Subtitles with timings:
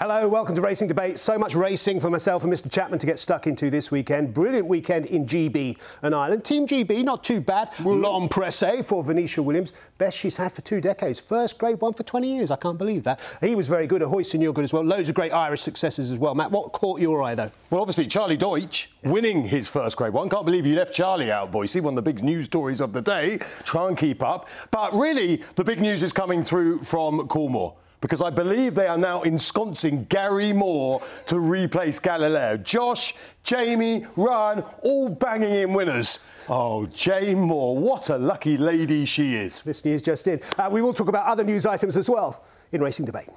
[0.00, 1.20] Hello, welcome to Racing Debate.
[1.20, 2.68] So much racing for myself and Mr.
[2.68, 4.34] Chapman to get stuck into this weekend.
[4.34, 6.44] Brilliant weekend in GB and Ireland.
[6.44, 7.70] Team GB, not too bad.
[7.78, 9.72] L'Homme Presse for Venetia Williams.
[9.96, 11.20] Best she's had for two decades.
[11.20, 12.50] First grade one for 20 years.
[12.50, 13.20] I can't believe that.
[13.40, 14.82] He was very good at hoisting your good as well.
[14.82, 16.34] Loads of great Irish successes as well.
[16.34, 17.52] Matt, what caught your eye though?
[17.70, 20.28] Well, obviously, Charlie Deutsch winning his first grade one.
[20.28, 21.78] Can't believe you left Charlie out, Boise.
[21.78, 23.38] One of the big news stories of the day.
[23.62, 24.48] Try and keep up.
[24.72, 28.98] But really, the big news is coming through from Coolmore because I believe they are
[28.98, 32.58] now ensconcing Gary Moore to replace Galileo.
[32.58, 33.14] Josh,
[33.44, 36.18] Jamie, Ryan, all banging in winners.
[36.46, 39.62] Oh, Jane Moore, what a lucky lady she is.
[39.62, 40.38] This news just in.
[40.58, 43.30] Uh, we will talk about other news items as well in Racing Debate.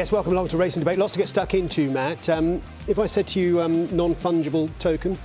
[0.00, 0.96] Yes, welcome along to Racing Debate.
[0.96, 2.30] Lots to get stuck into, Matt.
[2.30, 5.18] Um, if I said to you um, non fungible token,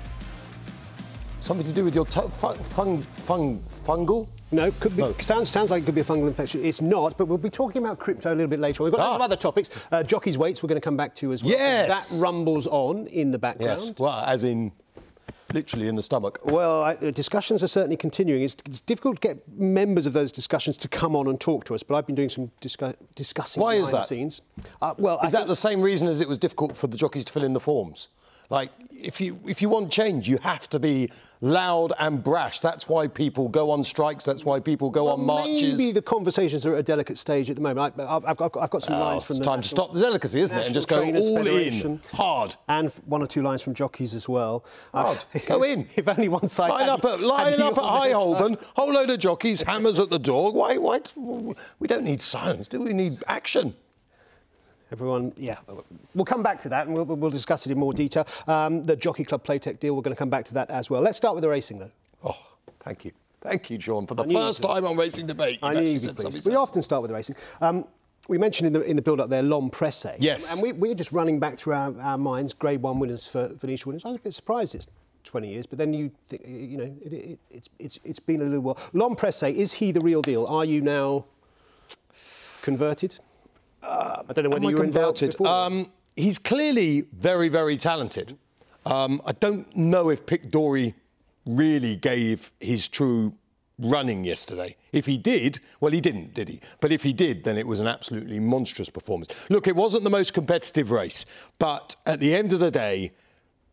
[1.39, 4.27] Something to do with your to- fung, fung, fung, fungal?
[4.51, 5.01] No, could be.
[5.03, 5.15] No.
[5.19, 6.61] Sounds sounds like it could be a fungal infection.
[6.61, 8.87] It's not, but we'll be talking about crypto a little bit later on.
[8.87, 9.15] We've got lots Ah.
[9.15, 9.69] of other topics.
[9.93, 11.53] Uh, jockeys' weights we're going to come back to as well.
[11.53, 12.09] Yes.
[12.09, 13.79] That rumbles on in the background.
[13.79, 13.93] Yes.
[13.97, 14.73] Well, as in
[15.55, 16.39] literally in the stomach.
[16.43, 18.43] Well, I, the discussions are certainly continuing.
[18.43, 21.73] It's, it's difficult to get members of those discussions to come on and talk to
[21.73, 24.05] us, but I've been doing some discu- discussing Why is that?
[24.05, 24.41] scenes.
[24.81, 26.97] Uh, well, Is I that think- the same reason as it was difficult for the
[26.97, 28.09] jockeys to fill in the forms?
[28.49, 31.09] Like, if you if you want change, you have to be
[31.41, 32.59] loud and brash.
[32.59, 34.23] That's why people go on strikes.
[34.23, 35.77] That's why people go on marches.
[35.77, 37.99] Maybe the conversations are at a delicate stage at the moment.
[37.99, 39.93] I, I've, I've, got, I've got some Oh, lines from it's the time to stop
[39.93, 40.65] the delicacy, isn't it?
[40.65, 41.91] And just go Trainers all Federation.
[41.91, 42.55] in hard.
[42.67, 44.63] And one or two lines from jockeys as well.
[44.93, 45.23] Hard.
[45.35, 45.87] Uh, Go in.
[45.95, 46.69] if only one side.
[46.69, 48.11] Line had- up at line up at High.
[48.11, 50.51] Holborn, whole load of jockeys, hammers at the door.
[50.53, 50.77] Why?
[50.77, 50.99] Why?
[51.79, 52.85] We don't need silence, do we?
[52.87, 53.75] We need action.
[54.95, 55.57] Everyone, yeah.
[56.13, 58.25] We'll come back to that and we'll, we'll discuss it in more detail.
[58.47, 61.01] Um, the Jockey Club Playtech deal, we're going to come back to that as well.
[61.01, 61.91] Let's start with the racing, though.
[62.23, 62.37] Oh,
[62.79, 63.11] thank you,
[63.41, 65.59] thank you, John, for the first time on Racing Debate.
[65.61, 66.45] I knew you'd.
[66.45, 67.35] We often start with the racing.
[67.59, 67.85] Um,
[68.29, 70.15] we mentioned in the, in the build-up there, L'Homme Presse.
[70.19, 70.53] Yes.
[70.53, 73.87] And we, we're just running back through our, our minds, Grade 1 winners for Venetia
[73.87, 74.05] winners.
[74.05, 74.87] I was a bit surprised it's
[75.25, 78.45] 20 years, but then you think, you know, it, it, it's, it's, it's been a
[78.45, 78.77] little while.
[78.93, 80.45] L'Homme Presse, is he the real deal?
[80.45, 81.25] Are you now
[82.61, 83.19] converted?
[83.87, 85.47] I don't know whether you were in doubt before.
[85.47, 88.37] Um, he's clearly very, very talented.
[88.85, 90.93] Um, I don't know if Pic D'Orhy
[91.45, 93.33] really gave his true
[93.77, 94.75] running yesterday.
[94.91, 96.61] If he did, well, he didn't, did he?
[96.79, 99.33] But if he did, then it was an absolutely monstrous performance.
[99.49, 101.25] Look, it wasn't the most competitive race,
[101.59, 103.11] but at the end of the day,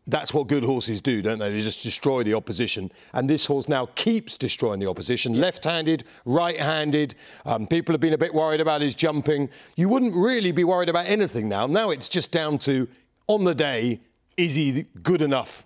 [0.05, 1.51] that's what good horses do, don't they?
[1.51, 2.91] They just destroy the opposition.
[3.13, 5.39] And this horse now keeps destroying the opposition.
[5.39, 7.15] Left handed, right handed.
[7.45, 9.49] Um, people have been a bit worried about his jumping.
[9.75, 11.67] You wouldn't really be worried about anything now.
[11.67, 12.89] Now it's just down to
[13.27, 14.01] on the day,
[14.35, 15.65] is he good enough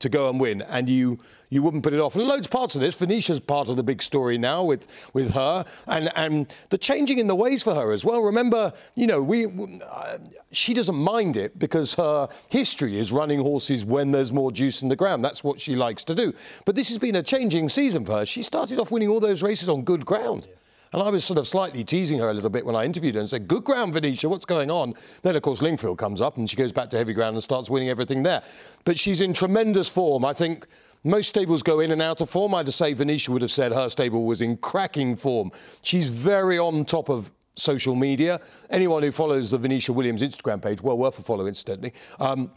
[0.00, 1.18] to go and win, and you
[1.50, 2.14] you wouldn't put it off.
[2.14, 2.94] And loads of parts of this.
[2.94, 7.26] Venetia's part of the big story now with with her, and and the changing in
[7.26, 8.20] the ways for her as well.
[8.22, 10.18] Remember, you know, we uh,
[10.52, 14.88] she doesn't mind it because her history is running horses when there's more juice in
[14.88, 15.24] the ground.
[15.24, 16.34] That's what she likes to do.
[16.64, 18.26] But this has been a changing season for her.
[18.26, 20.46] She started off winning all those races on good ground.
[20.92, 23.20] And I was sort of slightly teasing her a little bit when I interviewed her
[23.20, 24.94] and said, Good ground, Venetia, what's going on?
[25.22, 27.68] Then, of course, Lingfield comes up and she goes back to heavy ground and starts
[27.68, 28.42] winning everything there.
[28.84, 30.24] But she's in tremendous form.
[30.24, 30.66] I think
[31.04, 32.54] most stables go in and out of form.
[32.54, 35.52] I'd say Venetia would have said her stable was in cracking form.
[35.82, 38.40] She's very on top of social media.
[38.70, 42.50] Anyone who follows the Venetia Williams Instagram page, well worth a follow, incidentally, um,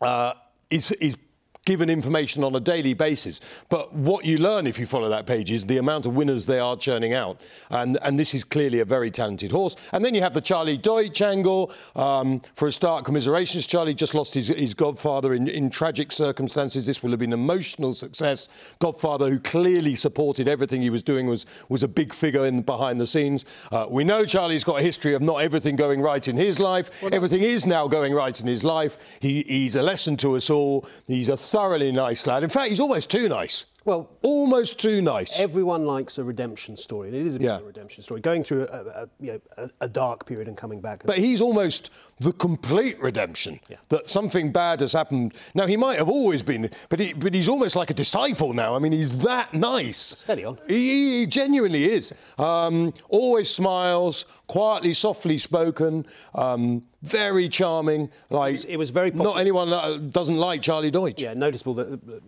[0.00, 0.34] uh,
[0.70, 1.16] is, is
[1.64, 3.40] given information on a daily basis.
[3.68, 6.58] But what you learn if you follow that page is the amount of winners they
[6.58, 7.40] are churning out.
[7.70, 9.76] And, and this is clearly a very talented horse.
[9.92, 11.70] And then you have the Charlie Deutsch angle.
[11.94, 13.66] Um, for a start, commiserations.
[13.66, 16.86] Charlie just lost his, his godfather in, in tragic circumstances.
[16.86, 18.48] This will have been an emotional success.
[18.78, 23.00] Godfather, who clearly supported everything he was doing, was, was a big figure in behind
[23.00, 23.44] the scenes.
[23.70, 26.90] Uh, we know Charlie's got a history of not everything going right in his life.
[27.12, 29.18] everything is now going right in his life.
[29.20, 30.86] He, he's a lesson to us all.
[31.06, 32.42] He's a thoroughly nice lad.
[32.42, 33.66] In fact, he's almost too nice.
[33.88, 35.40] Well, Almost too nice.
[35.40, 37.56] Everyone likes a redemption story, and it is a bit Yeah.
[37.56, 38.20] of a redemption story.
[38.20, 41.04] Going through a, a, you know, a, a dark period and coming back.
[41.06, 41.90] But he's almost
[42.20, 43.60] the complete redemption.
[43.70, 43.76] Yeah.
[43.88, 45.32] That something bad has happened.
[45.54, 48.76] Now he might have always been, but he, but he's almost like a disciple now.
[48.76, 49.98] I mean, he's that nice.
[50.18, 50.58] Steady on.
[50.68, 52.12] He, he genuinely is.
[52.38, 56.04] Um, always smiles, quietly, softly spoken,
[56.34, 58.10] um, very charming.
[58.28, 61.22] Like was- it was very not anyone that doesn't like Charlie Deutsch.
[61.22, 62.22] yeah, noticeable that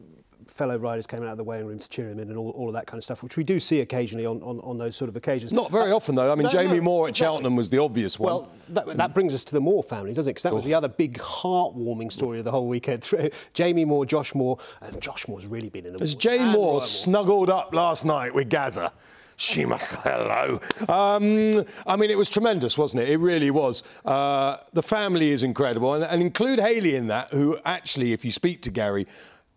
[0.61, 2.69] fellow riders came out of the weighing room to cheer him in and all, all
[2.69, 5.09] of that kind of stuff, which we do see occasionally on, on, on those sort
[5.09, 5.55] of occasions.
[5.55, 6.31] Not very uh, often, though.
[6.31, 7.25] I mean, no, Jamie no, Moore at exactly.
[7.25, 8.31] Cheltenham was the obvious one.
[8.31, 10.35] Well, that, that brings us to the Moore family, doesn't it?
[10.35, 13.09] Because that was the other big heartwarming story of the whole weekend.
[13.55, 16.03] Jamie Moore, Josh Moore, and Josh Moore's really been in the.
[16.03, 18.93] As Jay Moore snuggled up last night with Gazza
[19.41, 19.99] she must say.
[20.05, 20.61] hello.
[20.87, 23.09] Um, I mean, it was tremendous, wasn't it?
[23.09, 23.83] It really was.
[24.05, 28.33] Uh, the family is incredible, and, and include Hayley in that, who actually, if you
[28.33, 29.07] speak to Gary,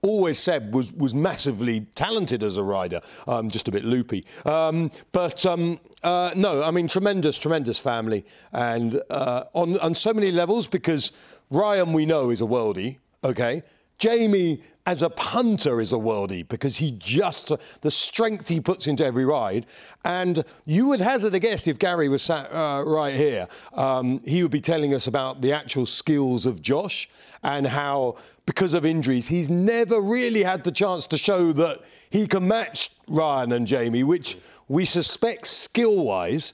[0.04, 4.26] always said was was massively talented as a rider, um, just a bit loopy.
[4.46, 10.14] Um, but um, uh, no, I mean tremendous, tremendous family, and uh, on on so
[10.14, 11.12] many levels because
[11.50, 13.64] Ryan we know is a worldie, okay.
[13.98, 17.52] Jamie, as a punter, is a worldie because he just,
[17.82, 19.66] the strength he puts into every ride.
[20.04, 24.42] And you would hazard a guess if Gary was sat uh, right here, um, he
[24.42, 27.10] would be telling us about the actual skills of Josh
[27.44, 31.80] and how, because of injuries, he's never really had the chance to show that
[32.10, 34.38] he can match Ryan and Jamie, which
[34.68, 36.54] we suspect skill wise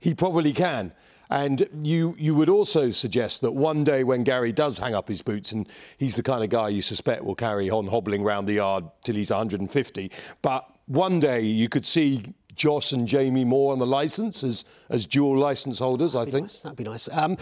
[0.00, 0.92] he probably can.
[1.34, 5.20] And you, you would also suggest that one day when Gary does hang up his
[5.20, 8.52] boots, and he's the kind of guy you suspect will carry on hobbling round the
[8.52, 13.80] yard till he's 150, but one day you could see Josh and Jamie Moore on
[13.80, 16.44] the licence as, as dual licence holders, I think.
[16.44, 16.62] Nice.
[16.62, 17.08] That'd be nice.
[17.10, 17.36] Um,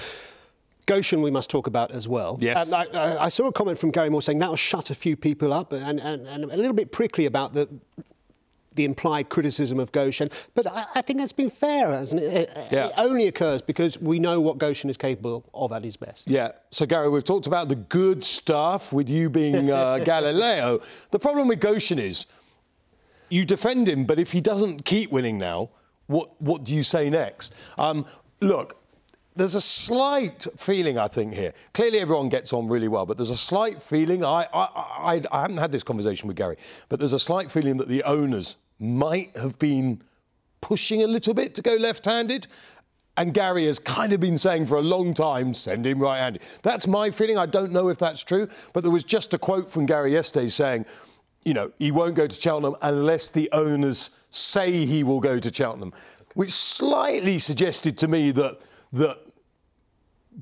[0.86, 2.38] Goshen we must talk about as well.
[2.40, 2.72] Yes.
[2.72, 5.16] Um, I, I, saw a comment from Gary Moore saying that will shut a few
[5.16, 7.68] people up and, and, and a little bit prickly about the
[8.74, 10.30] the implied criticism of Goshen.
[10.54, 12.48] But I, I, think that's been fair, hasn't it?
[12.48, 12.86] It, yeah.
[12.86, 16.28] it only occurs because we know what Goshen is capable of at his best.
[16.28, 16.52] Yeah.
[16.70, 20.80] So, Gary, we've talked about the good stuff with you being uh, Galileo.
[21.10, 22.26] The problem with Goshen is
[23.28, 25.70] you defend him, but if he doesn't keep winning now,
[26.06, 27.54] what, what do you say next?
[27.78, 28.06] Um,
[28.40, 28.82] look,
[29.34, 31.54] there's a slight feeling, I think, here.
[31.72, 34.24] Clearly, everyone gets on really well, but there's a slight feeling.
[34.24, 36.56] I, I, I, I haven't had this conversation with Gary,
[36.88, 40.02] but there's a slight feeling that the owners might have been
[40.60, 42.46] pushing a little bit to go left handed.
[43.16, 46.42] And Gary has kind of been saying for a long time, send him right handed.
[46.62, 47.36] That's my feeling.
[47.36, 50.48] I don't know if that's true, but there was just a quote from Gary yesterday
[50.48, 50.86] saying,
[51.44, 55.52] you know, he won't go to Cheltenham unless the owners say he will go to
[55.52, 55.92] Cheltenham,
[56.34, 58.60] which slightly suggested to me that
[58.92, 59.18] that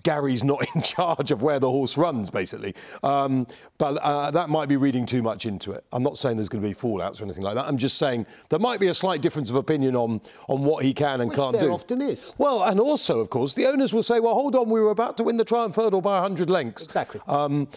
[0.02, 2.74] Gary's not in charge of where the horse runs, basically.
[3.02, 3.46] Um,
[3.78, 5.84] but uh, that might be reading too much into it.
[5.92, 7.66] I'm not saying there's going to be fallouts or anything like that.
[7.66, 10.94] I'm just saying there might be a slight difference of opinion on, on what he
[10.94, 11.72] can and Which can't do.
[11.72, 12.34] often is.
[12.38, 15.16] Well, and also, of course, the owners will say, well, hold on, we were about
[15.18, 16.84] to win the Triumph Hurdle by 100 lengths.
[16.86, 17.20] Exactly.
[17.26, 17.68] Um,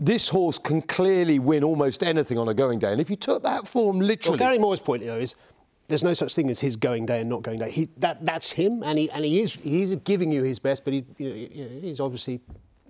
[0.00, 2.92] this horse can clearly win almost anything on a going day.
[2.92, 4.38] And if you took that form literally.
[4.38, 5.34] Well, Gary Moore's point, though, is
[5.88, 7.70] there's no such thing as his going day and not going day.
[7.70, 10.92] He, that, that's him, and he, and he is he's giving you his best, but
[10.92, 12.40] he, you know, he's obviously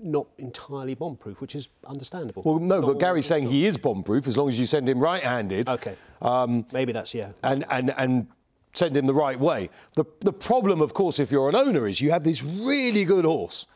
[0.00, 2.42] not entirely bomb-proof, which is understandable.
[2.44, 4.98] Well, no, not but Gary's saying he is bomb-proof as long as you send him
[4.98, 5.68] right-handed.
[5.68, 5.94] Okay.
[6.22, 7.32] Um, Maybe that's yeah.
[7.42, 8.26] And and and
[8.74, 9.70] send him the right way.
[9.94, 13.24] The the problem, of course, if you're an owner, is you have this really good
[13.24, 13.66] horse,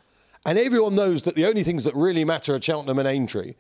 [0.45, 3.55] and everyone knows that the only things that really matter are Cheltenham and Aintree,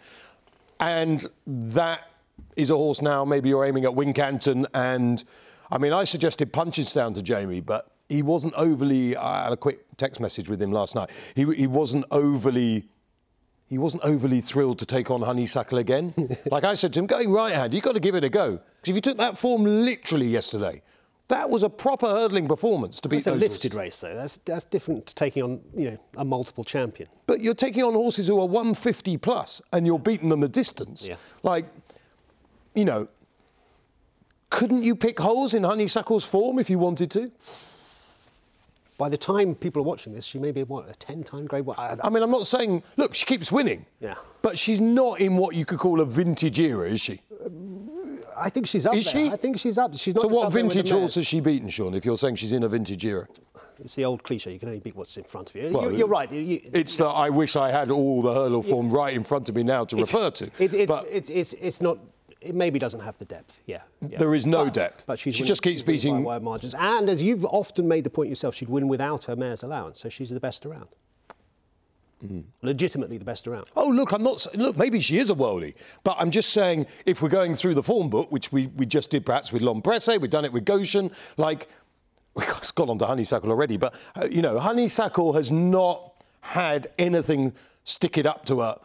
[0.81, 2.11] and that
[2.57, 3.25] is a horse now.
[3.25, 5.25] Maybe you're aiming at Wincanton and
[5.73, 9.17] I mean, I suggested Punchestown to Jamie, but he wasn't overly.
[9.17, 11.09] I had a quick text message with him last night.
[11.35, 12.89] He, he wasn't overly.
[13.69, 16.13] He wasn't overly thrilled to take on Honeysuckle again.
[16.51, 18.51] like I said to him, going right hand, you've got to give it a go.
[18.51, 20.83] Because if you took that form literally yesterday,
[21.29, 23.19] that was a proper hurdling performance to beat.
[23.19, 24.15] It's a listed race, though.
[24.15, 27.09] That's that's different to taking on you know a multiple champion.
[27.27, 31.09] But you're taking on horses who are 150 plus, and you're beating them a distance.
[31.09, 31.17] Yeah.
[31.43, 31.65] Like,
[32.75, 33.09] you know,
[34.53, 37.33] couldn't you pick holes in Honeysuckle's form if you wanted to?
[38.99, 41.77] By the time people are watching this, she may be what a ten-time grade one.
[41.79, 42.83] I, mean, I'm not saying.
[42.97, 43.87] Look, she keeps winning.
[43.99, 44.15] Yeah.
[44.43, 47.23] But she's not in what you could call a vintage era, is she?
[48.37, 49.25] I think she's up is there.
[49.25, 49.31] she?
[49.31, 49.97] I think she's up.
[49.97, 50.23] She's not.
[50.23, 51.95] So what vintage horse has she beaten, Sean?
[51.95, 53.27] If you're saying she's in a vintage era.
[53.81, 54.53] It's the old cliche.
[54.53, 55.71] You can only beat what's in front of you.
[55.71, 56.31] Well, you're, right.
[56.31, 58.97] You, it's that I wish I had all the hurdle form yeah.
[58.97, 60.45] right in front of me now to refer to.
[60.59, 61.99] It, it's, but it's, it's, it's not
[62.45, 63.61] it maybe doesn't have the depth.
[63.67, 64.19] Yeah, yeah.
[64.19, 65.07] there is no but, depth.
[65.07, 66.75] But she just keeps beating wide margins.
[66.75, 70.01] And as you've often made the point yourself, she'd win without her mayor's allowance.
[70.01, 70.89] So she's the best around.
[72.25, 72.45] Mm.
[72.63, 73.67] Legitimately the best around.
[73.77, 74.47] Oh, look, I'm not.
[74.55, 77.83] Look, maybe she is a worldie, but I'm just saying if we're going through the
[77.83, 79.83] form book, which we, we just did perhaps with L'Homme
[80.21, 81.69] we've done it with Goshen, like
[82.35, 87.55] we've gone on to Honeysuckle already, but uh, you know, Honeysuckle has not had anything
[87.85, 88.79] stick it up to her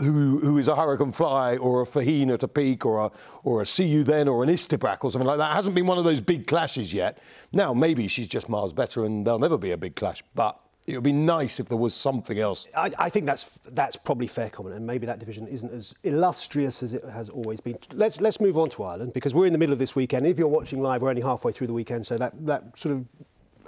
[0.00, 3.10] who, who is a Hurricane Fly or a Faugheen at a peak or a,
[3.42, 5.52] or a See You Then or an Istabraq or something like that.
[5.52, 7.18] It hasn't been one of those big clashes yet.
[7.52, 10.22] Now, maybe she's just miles better and there'll never be a big clash.
[10.34, 12.68] But It would be nice if there was something else.
[12.76, 16.82] I, I, think that's that's probably fair comment, and maybe that division isn't as illustrious
[16.82, 17.76] as it has always been.
[17.92, 20.26] Let's let's move on to Ireland because we're in the middle of this weekend.
[20.26, 23.04] If you're watching live, we're only halfway through the weekend, so that that sort of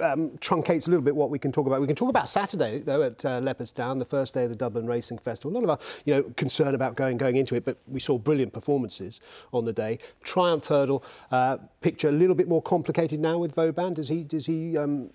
[0.00, 1.80] um, truncates a little bit what we can talk about.
[1.80, 4.86] We can talk about Saturday though at uh, Leopardstown, the first day of the Dublin
[4.86, 5.52] Racing Festival.
[5.52, 8.18] A lot of our, you know, concern about going going into it, but we saw
[8.18, 9.20] brilliant performances
[9.52, 9.98] on the day.
[10.22, 13.94] Triumph Hurdle uh, picture a little bit more complicated now with Vauban.
[13.94, 14.24] Does he?
[14.24, 14.76] Does he?
[14.76, 15.10] Um,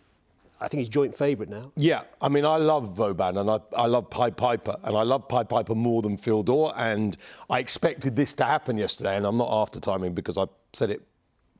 [0.61, 1.71] I think he's joint favourite now.
[1.75, 5.27] Yeah, I mean, I love Vauban and I, I love Pied Piper, and I love
[5.27, 6.73] Pied Piper more than Fil Dor.
[6.77, 7.17] And
[7.49, 11.01] I expected this to happen yesterday, and I'm not after timing because I said it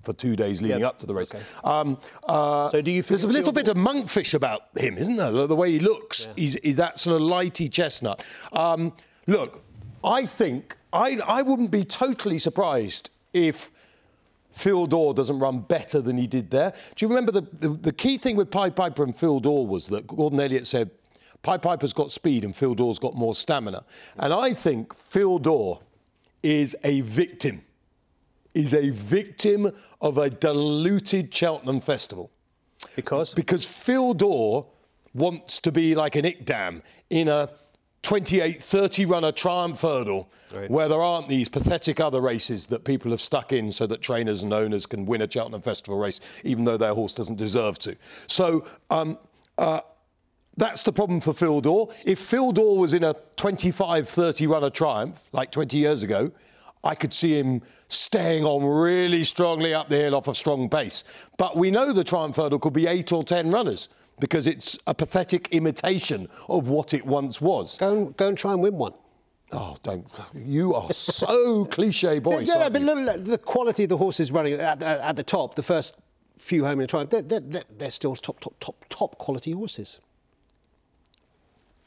[0.06, 0.90] for two days leading yep.
[0.90, 1.34] up to the race.
[1.34, 1.44] Okay.
[1.64, 3.02] Um, uh, so do you?
[3.02, 5.32] There's a little bit of monkfish about him, isn't there?
[5.32, 6.34] The, way he looks, yeah.
[6.36, 8.24] he's, he's, that sort of lighty chestnut.
[8.54, 8.94] Um,
[9.28, 9.64] look,
[10.04, 13.72] I think I I wouldn't be totally surprised if.
[14.52, 16.74] Fil Dor doesn't run better than he did there.
[16.96, 19.88] Do you remember the, the, the key thing with Pied Piper and Fil Dor was
[19.88, 20.92] that Gordon Elliott said
[21.44, 23.84] Pied Piper's got speed and Fil Dor's got more stamina.
[24.16, 25.82] And I think Fil Dor
[26.42, 27.64] is a victim
[28.56, 29.72] is a victim
[30.02, 32.32] of a diluted Cheltenham festival.
[32.96, 33.34] Because?
[33.34, 34.68] Because Fil Dor
[35.14, 37.50] wants to be like an Ikdam in a
[38.06, 40.70] 28 30 runner triumph hurdle right.
[40.70, 44.44] where there aren't these pathetic other races that people have stuck in so that trainers
[44.44, 47.96] and owners can win a Cheltenham Festival race even though their horse doesn't deserve to.
[48.28, 49.18] So, um,
[49.58, 49.82] uh,
[50.58, 51.90] that's the problem for Fil Dor.
[52.06, 56.32] If Fil Dor was in a 25 30 runner triumph like 20 years ago,
[56.86, 61.04] I could see him staying on really strongly up the hill off a strong pace.
[61.38, 63.90] But we know the Triumph Hurdle could be eight or ten runners
[64.20, 67.78] because it's a pathetic imitation of what it once was.
[67.78, 68.94] Go and, go and try and win one.
[69.52, 70.08] Oh, don't.
[70.34, 72.46] You are so cliche, boy.
[72.46, 75.96] But look, the quality of the horses running at, at, at the top, the first
[76.38, 80.00] few home in the triumph, they're, they're, they're, still top, top, top, top quality horses.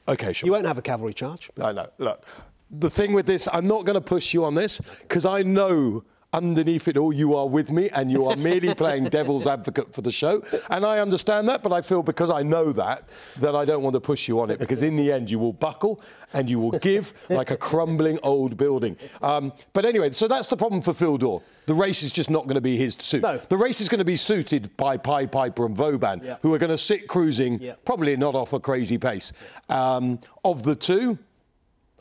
[0.06, 0.46] Okay, sure.
[0.46, 1.50] You won't have a cavalry charge.
[1.60, 1.88] I know.
[1.98, 2.24] Look,
[2.70, 6.04] the thing with this, I'm not going to push you on this because I know
[6.32, 10.02] underneath it all you are with me and you are merely playing devil's advocate for
[10.02, 10.42] the show.
[10.68, 13.08] And I understand that, but I feel because I know that,
[13.38, 15.54] that I don't want to push you on it because in the end you will
[15.54, 16.02] buckle
[16.34, 18.96] and you will give like a crumbling old building.
[19.22, 21.42] Um, but anyway, so that's the problem for Fil Dor.
[21.66, 23.22] The race is just not going to be his suit.
[23.22, 23.38] No.
[23.38, 26.36] The race is going to be suited by Pied Piper and Vauban, yeah.
[26.42, 27.74] who are going to sit cruising, yeah.
[27.84, 29.32] probably not off a crazy pace.
[29.68, 31.18] Um, of the two,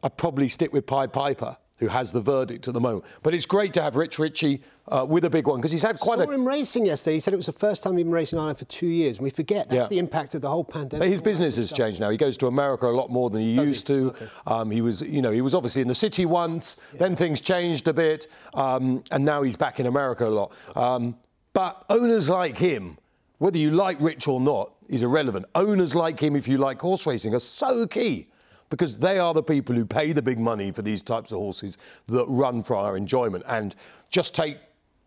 [0.08, 3.04] I'd probably stick with Pied Piper, who has the verdict at the moment.
[3.24, 6.00] But it's great to have Rich Ricci uh, with a big one because he's had
[6.00, 6.34] quite Saw a.
[6.34, 7.16] him racing yesterday.
[7.16, 9.26] He said it was the first time he'd been racing Ireland for two years, and
[9.26, 9.88] we forget that's yeah.
[9.90, 11.02] the impact of the whole pandemic.
[11.02, 12.10] But his business has changed now.
[12.10, 13.96] He goes to America a lot more than he Does used he?
[13.96, 14.08] to.
[14.12, 14.28] Okay.
[14.46, 16.78] Um, he was, you know, he was obviously in the city once.
[16.94, 17.00] Yeah.
[17.00, 20.54] Then things changed a bit, um, and now he's back in America a lot.
[20.74, 21.18] Um,
[21.52, 22.98] but owners like him.
[23.40, 25.48] Whether you like Rich or not is irrelevant.
[25.54, 28.30] Owners like him, if you like horse racing, are so key
[28.70, 31.78] because they are the people who pay the big money for these types of horses
[32.08, 33.44] that run for our enjoyment.
[33.48, 33.76] And
[34.10, 34.58] just take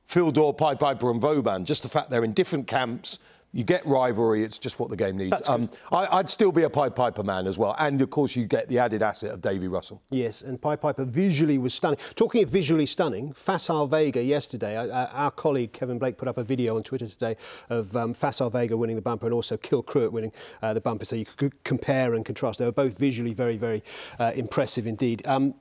[0.07, 3.19] Fil Dor, Pied Piper, and Vauban, just the fact they're in different camps,
[3.53, 4.45] you get rivalry.
[4.45, 5.49] It's just what the game needs.
[5.49, 8.45] Um, I, would still be a Pied Piper man as well, and of course you
[8.47, 10.01] get the added asset of Davy Russell.
[10.11, 11.99] Yes, and Pied Piper visually was stunning.
[12.15, 14.77] Talking of visually stunning, Facile Vega yesterday.
[14.77, 17.37] Uh, our colleague Kevin Blake put up a video on Twitter today
[17.69, 21.05] of um, Facile Vega winning the bumper and also Kill Kilcruit winning uh, the bumper,
[21.05, 22.59] so you could compare and contrast.
[22.59, 23.83] They were both visually very, very
[24.19, 25.27] uh, impressive indeed.
[25.27, 25.55] Um,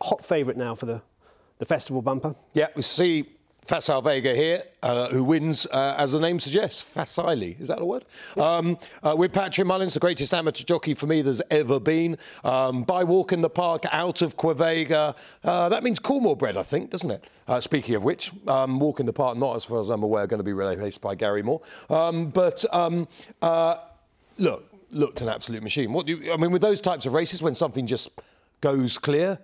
[0.00, 1.02] hot favourite now for the
[1.58, 2.34] the festival bumper.
[2.52, 3.26] Yeah, we see
[3.64, 7.56] Facile Vega here, uh, who wins, uh, as the name suggests, facilely.
[7.58, 8.04] Is that a word?
[8.36, 12.18] Um, uh, with Patrick Mullins, the greatest amateur jockey for me there's ever been.
[12.44, 15.16] Um, by walk in the park, out of Quevega.
[15.42, 17.24] Uh, that means Coolmore bred, I think, doesn't it?
[17.48, 20.26] Uh, speaking of which, um, walk in the park, not as far as I'm aware,
[20.26, 21.62] going to be replaced by Gary Moore.
[21.88, 23.08] Um, but um,
[23.40, 23.76] uh,
[24.36, 25.92] look, looked an absolute machine.
[25.94, 28.10] What do you, I mean, with those types of races, when something just
[28.60, 29.38] goes clear,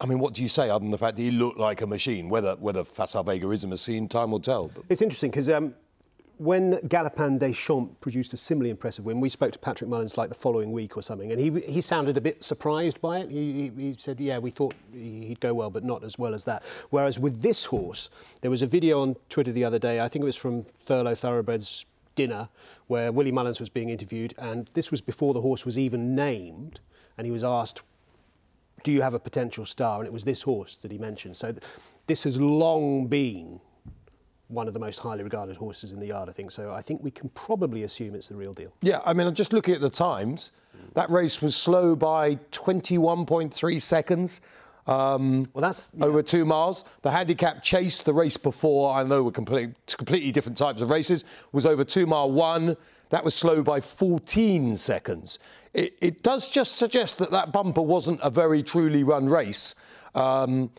[0.00, 1.86] I mean, what do you say other than the fact that he looked like a
[1.86, 2.28] machine?
[2.28, 4.68] Whether whether Facile Vega is a machine, time will tell.
[4.68, 4.84] But.
[4.88, 5.74] It's interesting because um,
[6.38, 10.30] when Galopin Des Champs produced a similarly impressive win, we spoke to Patrick Mullins like
[10.30, 13.30] the following week or something, and he he sounded a bit surprised by it.
[13.30, 16.46] He, he, he said, "Yeah, we thought he'd go well, but not as well as
[16.46, 18.08] that." Whereas with this horse,
[18.40, 20.00] there was a video on Twitter the other day.
[20.00, 22.48] I think it was from Thurlow Thoroughbreds dinner
[22.86, 26.80] where Willie Mullins was being interviewed, and this was before the horse was even named,
[27.16, 27.82] and he was asked
[28.82, 29.98] do you have a potential star?
[29.98, 31.36] And it was this horse that he mentioned.
[31.36, 31.62] So th-
[32.06, 33.60] this has long been
[34.48, 36.50] one of the most highly regarded horses in the yard, I think.
[36.50, 38.72] So I think we can probably assume it's the real deal.
[38.82, 40.52] Yeah, I mean, just looking at the times.
[40.94, 44.40] That race was slow by 21.3 seconds.
[44.86, 46.06] Um, well, that's yeah.
[46.06, 46.84] over two miles.
[47.02, 51.24] The handicap chase, the race before, I know we're completely, completely different types of races,
[51.52, 52.76] was over two mile one.
[53.10, 55.38] That was slow by 14 seconds.
[55.74, 59.74] It, it does just suggest that that bumper wasn't a very truly run race.
[60.14, 60.70] Um,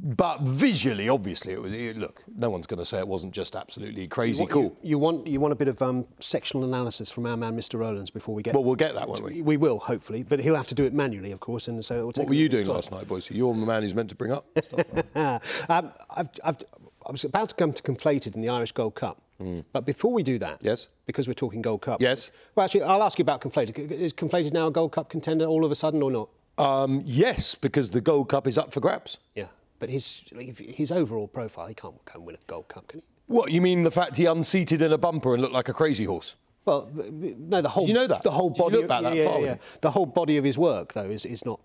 [0.00, 1.72] but visually, obviously, it was.
[1.72, 4.62] It, look, no one's going to say it wasn't just absolutely crazy you, cool.
[4.62, 7.80] You, you, want you want a bit of um, sectional analysis from our man, Mr.
[7.80, 8.54] Rowlands, before we get.
[8.54, 9.42] Well, we'll get that, won't we?
[9.42, 12.06] We will, hopefully, but he'll have to do it manually, of course, and so.
[12.06, 13.28] what were you doing last night, boys?
[13.28, 14.86] You're the man who's meant to bring up stuff.
[15.68, 16.58] um, I've, I've,
[17.04, 19.64] I was about to come to conflated in the Irish Gold Cup, mm.
[19.72, 22.30] but before we do that, yes, because we're talking Gold Cup, yes.
[22.54, 23.90] Well, actually, I'll ask you about conflated.
[23.90, 26.28] Is conflated now a Gold Cup contender all of a sudden, or not?
[26.56, 29.18] Um, yes, because the Gold Cup is up for grabs.
[29.34, 29.46] Yeah.
[29.78, 30.24] But his
[30.58, 33.06] his overall profile, he can't, can't win a Gold Cup, can he?
[33.26, 33.82] What you mean?
[33.82, 36.36] The fact he unseated in a bumper and looked like a crazy horse?
[36.64, 37.86] Well, no, the whole.
[37.86, 38.82] Did you know that the whole body.
[38.82, 41.60] Of, that yeah, far yeah, The whole body of his work, though, is, is not.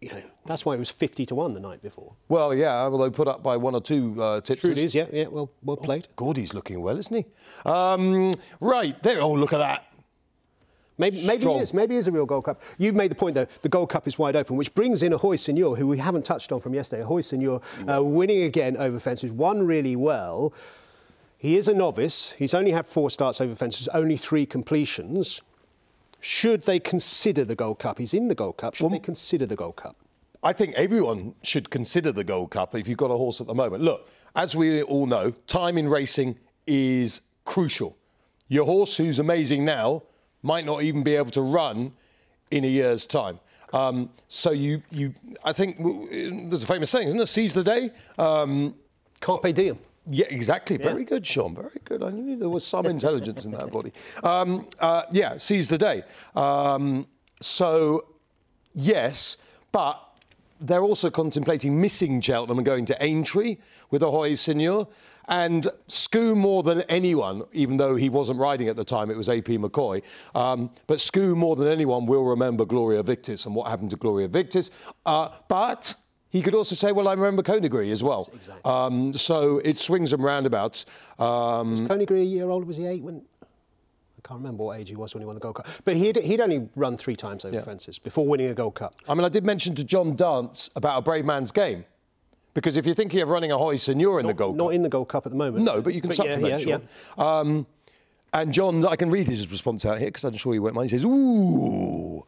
[0.00, 2.14] You know, that's why it was fifty to one the night before.
[2.28, 4.62] Well, yeah, although put up by one or two uh, tips.
[4.62, 4.94] True, it is.
[4.94, 5.26] Yeah, yeah.
[5.26, 6.08] Well, well played.
[6.10, 7.24] Oh, Gordy's looking well, isn't he?
[7.64, 9.20] Um, right there.
[9.20, 9.86] Oh, look at that.
[10.98, 11.72] Maybe, maybe he is.
[11.72, 12.60] Maybe is a real Gold Cup.
[12.78, 15.36] You've made the point, though, the Gold Cup is wide open, which brings in Ahoy
[15.36, 17.02] Senor, who we haven't touched on from yesterday.
[17.02, 17.60] Ahoy Senor
[17.92, 20.52] uh, winning again over fences, won really well.
[21.38, 22.32] He is a novice.
[22.32, 25.42] He's only had four starts over fences, only three completions.
[26.20, 27.98] Should they consider the Gold Cup?
[27.98, 28.74] He's in the Gold Cup.
[28.74, 29.96] Should well, they consider the Gold Cup?
[30.44, 33.54] I think everyone should consider the Gold Cup if you've got a horse at the
[33.54, 33.82] moment.
[33.82, 37.96] Look, as we all know, time in racing is crucial.
[38.46, 40.02] Your horse, who's amazing now,
[40.42, 41.92] might not even be able to run
[42.50, 43.38] in a year's time.
[43.72, 45.78] Um, so you, you, I think
[46.50, 47.26] there's a famous saying, isn't there?
[47.26, 47.90] Seize the day.
[48.18, 48.74] Um,
[49.20, 49.78] Carpe diem.
[50.10, 50.76] Yeah, exactly.
[50.76, 50.88] Yeah.
[50.88, 51.54] Very good, Sean.
[51.54, 52.02] Very good.
[52.02, 53.92] I knew there was some intelligence in that body.
[54.22, 56.02] Um, uh, yeah, seize the day.
[56.34, 57.06] Um,
[57.40, 58.06] so,
[58.74, 59.36] yes,
[59.70, 60.01] but
[60.62, 63.56] they're also contemplating missing Cheltenham and going to Aintree
[63.90, 64.88] with Ahoy Senor.
[65.28, 69.28] And Scu more than anyone, even though he wasn't riding at the time, it was
[69.28, 70.02] AP McCoy.
[70.34, 74.28] Um, but Scu more than anyone will remember Gloria Victis and what happened to Gloria
[74.28, 74.70] Victis.
[75.06, 75.94] Uh, but
[76.30, 78.28] he could also say, well, I remember Coneygree as well.
[78.32, 78.62] Exactly.
[78.64, 80.86] Um, so it swings and roundabouts.
[81.18, 82.66] Um, was Coneygree a year old?
[82.66, 83.22] Was he eight when
[84.24, 85.66] I can't remember what age he was when he won the Gold Cup.
[85.84, 87.62] But he'd, he'd only run three times over yeah.
[87.62, 88.94] fences before winning a Gold Cup.
[89.08, 91.84] I mean, I did mention to John Dance about a brave man's game.
[92.54, 94.68] Because if you're thinking of running Ahoy Senor in the Gold not Cup.
[94.68, 95.64] Not in the Gold Cup at the moment.
[95.64, 96.78] No, but you can but supplement, yeah, yeah,
[97.18, 97.38] yeah.
[97.38, 97.66] Um,
[98.32, 100.90] and John, I can read his response out here because I'm sure he won't mind.
[100.90, 102.24] He says, Ooh.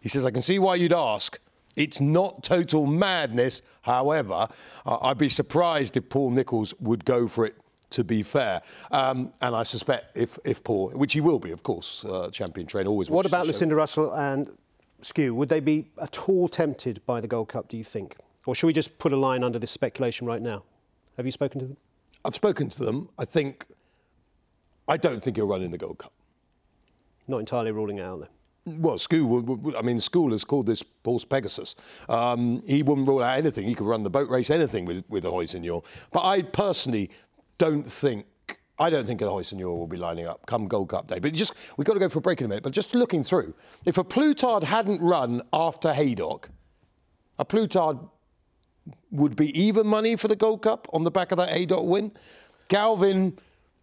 [0.00, 1.40] He says, I can see why you'd ask.
[1.76, 3.62] It's not total madness.
[3.82, 4.48] However,
[4.84, 7.56] uh, I'd be surprised if Paul Nicholls would go for it
[7.90, 8.62] to be fair.
[8.90, 12.66] Um, and I suspect if, if Paul, which he will be, of course, uh, champion
[12.66, 13.10] trainer always.
[13.10, 14.50] What about Lucinda Russell and
[15.02, 15.32] Scu?
[15.32, 17.68] Would they be at all tempted by the Gold Cup?
[17.68, 20.64] Do you think, or should we just put a line under this speculation right now?
[21.16, 21.76] Have you spoken to them?
[22.24, 23.08] I've spoken to them.
[23.18, 23.66] I think.
[24.86, 26.12] I don't think he'll run in the Gold Cup.
[27.26, 28.80] Not entirely ruling out, then.
[28.80, 31.74] Well, School, I mean, School has called this horse Pegasus.
[32.08, 33.66] Um, he wouldn't rule out anything.
[33.66, 35.82] He could run the boat race, anything with, with Ahoy Senor.
[36.12, 37.10] But I personally
[37.58, 38.26] don't think
[38.80, 41.18] I don't think Ahoy Senor will be lining up come Gold Cup day.
[41.18, 42.62] But just we've got to go for a break in a minute.
[42.62, 46.50] But just looking through, if A Plus Tard hadn't run after Haydock,
[47.38, 47.98] A Plus Tard
[49.10, 52.12] would be even money for the Gold Cup on the back of that Haydock win.
[52.68, 53.38] Galvin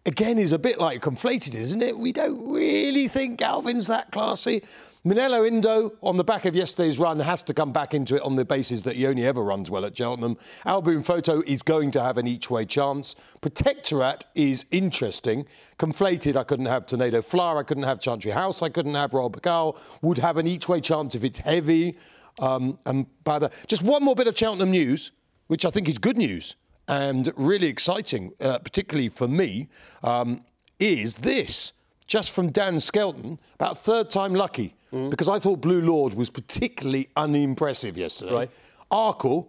[0.06, 1.98] again is a bit like conflated, isn't it?
[1.98, 4.62] We don't really think Galvin's that classy.
[5.06, 8.34] Minella Indo, on the back of yesterday's run, has to come back into it on
[8.34, 10.36] the basis that he only ever runs well at Cheltenham.
[10.64, 13.14] Al Boum Photo is going to have an each way chance.
[13.40, 15.46] Protectorat is interesting.
[15.78, 19.40] Conflated, I couldn't have Tornado Flyer, I couldn't have Chantry House, I couldn't have Rob
[19.40, 19.76] Cow.
[20.02, 21.96] Would have an each way chance if it's heavy.
[22.40, 25.12] Um, and by the, just one more bit of Cheltenham news,
[25.46, 26.56] which I think is good news
[26.88, 29.68] and really exciting, uh, particularly for me,
[30.02, 30.44] um,
[30.80, 31.74] is this
[32.06, 35.10] just from Dan Skelton, about third time lucky, mm.
[35.10, 38.34] because I thought Blue Lord was particularly unimpressive yesterday.
[38.34, 38.50] Right.
[38.90, 39.48] Arkle,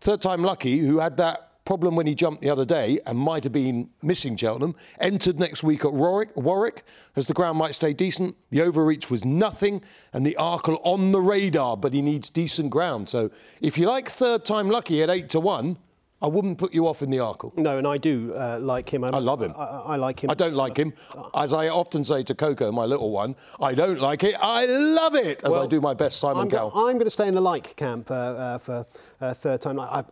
[0.00, 3.42] third time lucky, who had that problem when he jumped the other day and might
[3.44, 6.84] have been missing Cheltenham, entered next week at Warwick, Warwick
[7.16, 8.36] as the ground might stay decent.
[8.50, 13.08] The overreach was nothing, and the Arkle on the radar, but he needs decent ground.
[13.08, 15.78] So if you like third time lucky at 8 to 1,
[16.22, 17.56] I wouldn't put you off in the Arkle.
[17.58, 19.04] No, and I do uh, like him.
[19.04, 19.52] I, I love him.
[19.56, 20.30] I, I, like him.
[20.30, 20.94] I don't like him.
[21.34, 24.34] As I often say to Coco, my little one, I don't like it.
[24.40, 26.70] I love it, as well, I do my best Simon I'm Cowell.
[26.70, 28.86] Go, I'm going to stay in the like camp uh, uh, for
[29.20, 29.78] uh, third time.
[29.78, 30.04] I,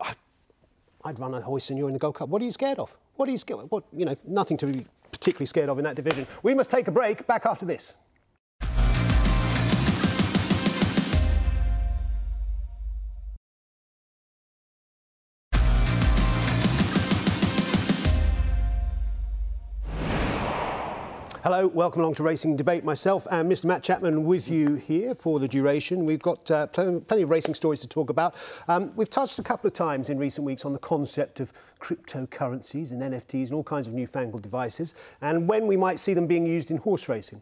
[1.05, 2.29] would run Ahoy Senor in the Gold Cup.
[2.29, 2.95] What are you scared of?
[3.15, 3.61] What are you scared?
[3.61, 3.71] of?
[3.71, 4.15] What you know?
[4.25, 6.27] Nothing to be particularly scared of in that division.
[6.43, 7.25] We must take a break.
[7.27, 7.93] Back after this.
[21.43, 22.85] Hello, welcome along to Racing Debate.
[22.85, 23.65] Myself and Mr.
[23.65, 26.05] Matt Chapman with you here for the duration.
[26.05, 28.35] We've got uh, plenty, plenty, of racing stories to talk about.
[28.69, 31.51] Um, we've touched a couple of times in recent weeks on the concept of
[31.81, 36.27] cryptocurrencies and NFTs and all kinds of newfangled devices, and when we might see them
[36.27, 37.41] being used in horse racing.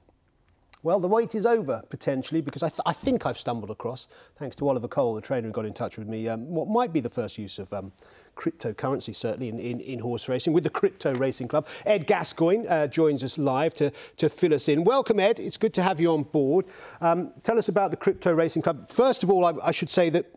[0.83, 4.55] Well, the wait is over potentially because I, th- I, think I've stumbled across, thanks
[4.57, 6.99] to Oliver Cole, the trainer who got in touch with me, um, what might be
[6.99, 7.91] the first use of um,
[8.35, 11.67] cryptocurrency, certainly in, in, in, horse racing, with the Crypto Racing Club.
[11.85, 14.83] Ed Gascoigne uh, joins us live to, to fill us in.
[14.83, 15.39] Welcome, Ed.
[15.39, 16.65] It's good to have you on board.
[16.99, 18.89] Um, tell us about the Crypto Racing Club.
[18.91, 20.33] First of all, I, I should say that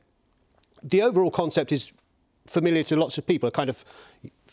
[0.83, 1.92] the overall concept is
[2.46, 3.83] familiar to lots of people, a kind of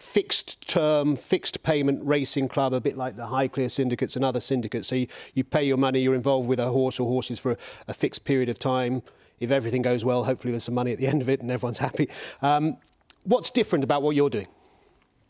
[0.01, 4.87] fixed term, fixed payment racing club, a bit like the Highclere syndicates and other syndicates.
[4.87, 7.57] So you, you pay your money, you're involved with a horse or horses for a,
[7.89, 9.03] a, fixed period of time.
[9.39, 11.77] If everything goes well, hopefully there's some money at the end of it and everyone's
[11.77, 12.09] happy.
[12.41, 12.77] Um,
[13.23, 14.47] what's different about what you're doing?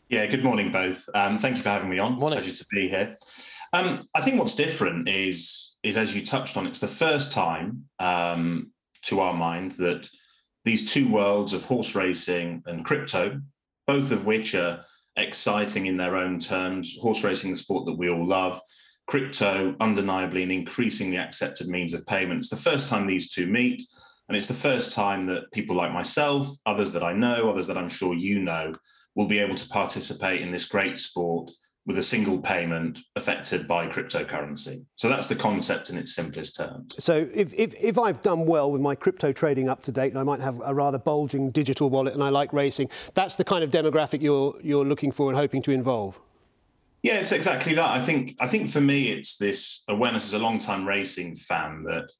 [0.08, 1.08] Yeah, good morning, both.
[1.14, 2.14] Um, thank you for having me on.
[2.14, 2.38] Morning.
[2.38, 3.14] Pleasure to be here.
[3.74, 7.84] Um, I think what's different is, is as you touched on, it's the first time,
[7.98, 8.70] um,
[9.02, 10.08] to our mind, that
[10.64, 13.40] these two worlds of horse racing and crypto
[13.86, 14.84] both of which are
[15.16, 16.96] exciting in their own terms.
[17.00, 18.60] Horse racing, the sport that we all love.
[19.06, 22.38] Crypto, undeniably an increasingly accepted means of payment.
[22.38, 23.82] It's the first time these two meet.
[24.28, 27.76] And it's the first time that people like myself, others that I know, others that
[27.76, 28.72] I'm sure you know,
[29.14, 31.50] will be able to participate in this great sport
[31.84, 34.84] with a single payment affected by cryptocurrency.
[34.94, 36.94] So that's the concept in its simplest terms.
[36.98, 40.18] So if, if, if, I've done well with my crypto trading up to date and
[40.18, 43.64] I might have a rather bulging digital wallet and I like racing, that's the kind
[43.64, 46.20] of demographic you're, you're looking for and hoping to involve?
[47.02, 47.90] Yeah, it's exactly that.
[47.90, 52.12] I think I think for me it's this awareness as a long-time racing fan that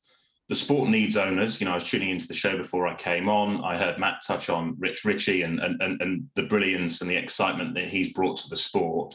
[0.48, 1.60] the sport needs owners.
[1.60, 3.62] You know, I was tuning into the show before I came on.
[3.62, 7.76] I heard Matt touch on Rich Ricci and, and, and the brilliance and the excitement
[7.76, 9.14] that he's brought to the sport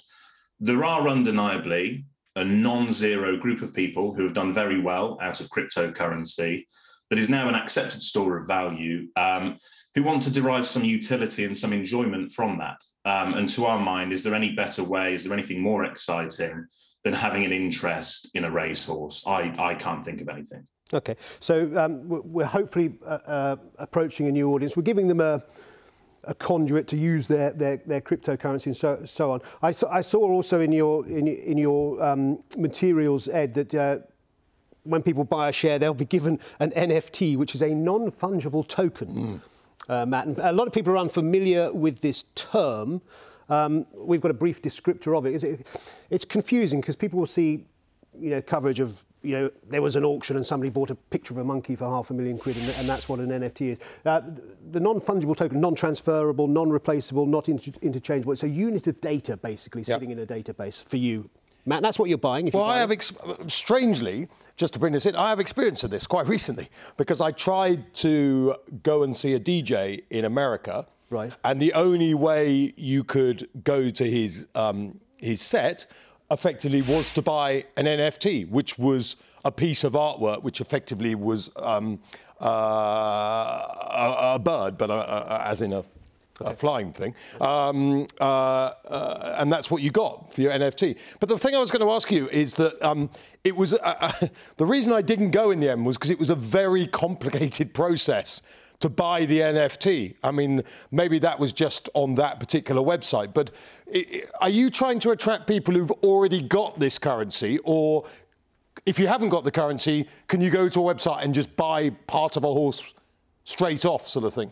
[0.60, 5.50] there are undeniably a non-zero group of people who have done very well out of
[5.50, 6.66] cryptocurrency
[7.10, 9.58] that is now an accepted store of value um,
[9.96, 12.78] who want to derive some utility and some enjoyment from that.
[13.06, 16.66] Um, and to our mind is there any better way is there anything more exciting
[17.04, 19.24] than having an interest in a racehorse?
[19.26, 20.66] I, I can't think of anything.
[20.94, 21.16] Okay.
[21.40, 24.78] So um, we're hopefully uh, uh, approaching a new audience.
[24.78, 25.44] We're giving them a
[26.28, 29.42] a conduit to use their, their, their cryptocurrency and so, so on.
[29.62, 33.98] I saw, I saw also in your, in, in your um, materials, Ed, that uh,
[34.84, 38.68] when people buy a share, they'll be given an NFT, which is a non fungible
[38.68, 39.08] token.
[39.08, 39.42] Mm.
[39.90, 43.02] Uh, Matt, and a lot of people are unfamiliar with this term.
[43.50, 45.44] Um, we've got a brief descriptor of it.
[45.44, 45.78] it
[46.10, 47.66] it's confusing because people will see
[48.20, 51.34] you know, coverage of you know, there was an auction and somebody bought a picture
[51.34, 53.80] of a monkey for half a million quid, and, and that's what an NFT is.
[54.06, 54.22] Uh,
[54.72, 58.32] the non-fungible token, non-transferable, non-replaceable, not inter- interchangeable.
[58.32, 60.00] It's a unit of data, basically, yep.
[60.00, 61.30] sitting in a database for you.
[61.66, 62.50] Matt, that's what you're buying.
[62.54, 63.12] well, you're I have, ex-
[63.48, 67.32] strangely, just to bring this in, I have experience of this quite recently because I
[67.32, 70.88] tried to go and see a DJ in America.
[71.10, 71.36] Right.
[71.44, 75.86] And the only way you could go to his um, his set
[76.30, 81.50] effectively was to buy an NFT, which was a piece of artwork, which effectively was
[81.56, 82.00] um,
[82.42, 85.84] uh, a, a, bird, but a, a, as in a,
[86.56, 87.16] flying thing.
[87.42, 90.96] Um, uh, uh, and that's what you got for your NFT.
[91.20, 93.10] But the thing I was going to ask you is that um,
[93.44, 94.12] it was uh, uh,
[94.58, 97.74] the reason I didn't go in the end was because it was a very complicated
[97.82, 98.44] process
[98.80, 100.16] to buy the NFT.
[100.24, 103.52] I mean, maybe that was just on that particular website, but
[104.40, 108.06] are you trying to attract people who've already got this currency, or
[108.86, 111.90] if you haven't got the currency, can you go to a website and just buy
[111.90, 112.94] part of a horse
[113.44, 114.52] straight off, sort of thing?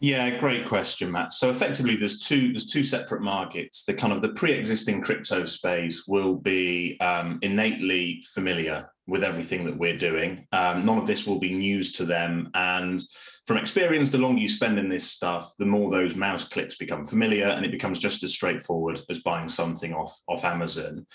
[0.00, 1.32] Yeah, great question, Matt.
[1.32, 3.84] So effectively, there's two there's two separate markets.
[3.84, 9.78] The kind of the pre-existing crypto space will be um, innately familiar with everything that
[9.78, 10.46] we're doing.
[10.52, 13.02] Um, none of this will be news to them, and
[13.46, 17.06] from experience, the longer you spend in this stuff, the more those mouse clicks become
[17.06, 21.06] familiar, and it becomes just as straightforward as buying something off off Amazon.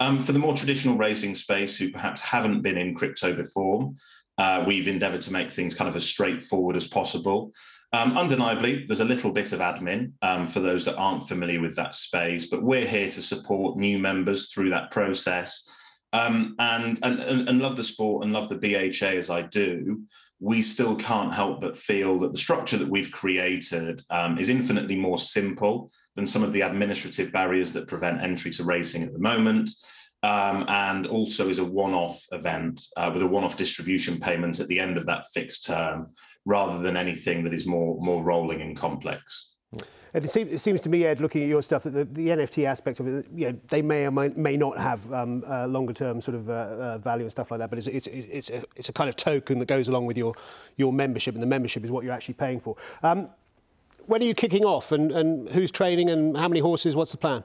[0.00, 3.92] Um, for the more traditional racing space, who perhaps haven't been in crypto before,
[4.36, 7.52] uh, we've endeavoured to make things kind of as straightforward as possible.
[7.92, 11.74] Um, undeniably, there's a little bit of admin um, for those that aren't familiar with
[11.76, 15.66] that space, but we're here to support new members through that process.
[16.12, 20.02] Um, and, and, and love the sport and love the BHA as I do,
[20.40, 24.96] we still can't help but feel that the structure that we've created um, is infinitely
[24.96, 29.18] more simple than some of the administrative barriers that prevent entry to racing at the
[29.18, 29.70] moment.
[30.24, 34.58] Um, and also is a one off event uh, with a one off distribution payment
[34.58, 36.08] at the end of that fixed term,
[36.44, 39.54] rather than anything that is more more rolling and complex.
[40.14, 42.28] And it, seems, it seems to me, Ed, looking at your stuff, that the, the
[42.28, 45.66] NFT aspect of it, you know, they may or may, may not have um, uh,
[45.66, 48.50] longer term sort of uh, uh, value and stuff like that, but it's, it's, it's,
[48.50, 50.34] a, it's a kind of token that goes along with your,
[50.76, 52.76] your membership, and the membership is what you're actually paying for.
[53.02, 53.28] Um,
[54.06, 56.96] when are you kicking off, and, and who's training, and how many horses?
[56.96, 57.44] What's the plan?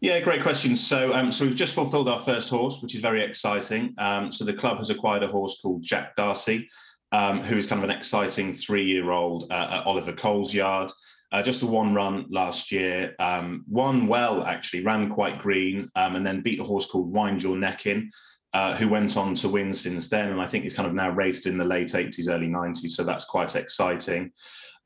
[0.00, 0.74] Yeah, great question.
[0.74, 3.94] So, um, so we've just fulfilled our first horse, which is very exciting.
[3.98, 6.68] Um, so the club has acquired a horse called Jack Darcy,
[7.12, 10.90] um, who is kind of an exciting three-year-old uh, at Oliver Cole's yard.
[11.34, 16.14] Uh, just the one run last year, um, won well actually, ran quite green, um,
[16.14, 18.08] and then beat a horse called Wind Your Neck In,
[18.52, 20.30] uh, who went on to win since then.
[20.30, 22.90] And I think he's kind of now raced in the late 80s, early 90s.
[22.90, 24.30] So that's quite exciting.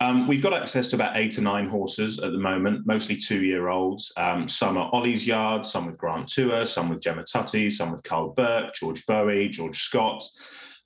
[0.01, 4.11] Um, we've got access to about eight or nine horses at the moment, mostly two-year-olds.
[4.17, 8.03] Um, some are Ollie's Yard, some with Grant Tuer, some with Gemma Tutty, some with
[8.05, 10.23] Karl Burke, George Boughey, George Scott.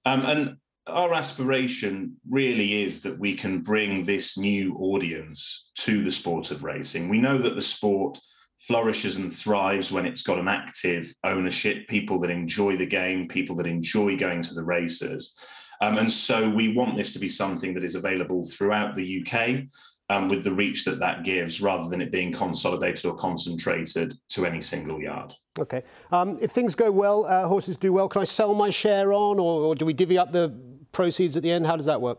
[0.07, 6.11] Um, and our aspiration really is that we can bring this new audience to the
[6.11, 7.09] sport of racing.
[7.09, 8.19] We know that the sport
[8.59, 13.57] flourishes and thrives when it's got an active ownership, people that enjoy the game, people
[13.57, 15.37] that enjoy going to the races.
[15.81, 19.65] Um, and so we want this to be something that is available throughout the UK
[20.11, 24.47] um, with the reach that that gives rather than it being consolidated or concentrated to
[24.47, 25.35] any single yard.
[25.59, 25.83] Okay.
[26.13, 29.39] Um, if things go well, uh, horses do well, can I sell my share on
[29.39, 30.55] or, or do we divvy up the
[30.93, 31.67] proceeds at the end?
[31.67, 32.19] How does that work?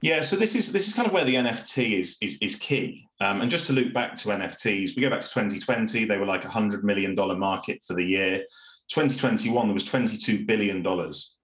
[0.00, 3.08] Yeah, so this is this is kind of where the NFT is is, is key.
[3.20, 6.26] Um, and just to loop back to NFTs, we go back to 2020, they were
[6.26, 8.44] like a hundred million dollar market for the year.
[8.88, 10.82] 2021, there was $22 billion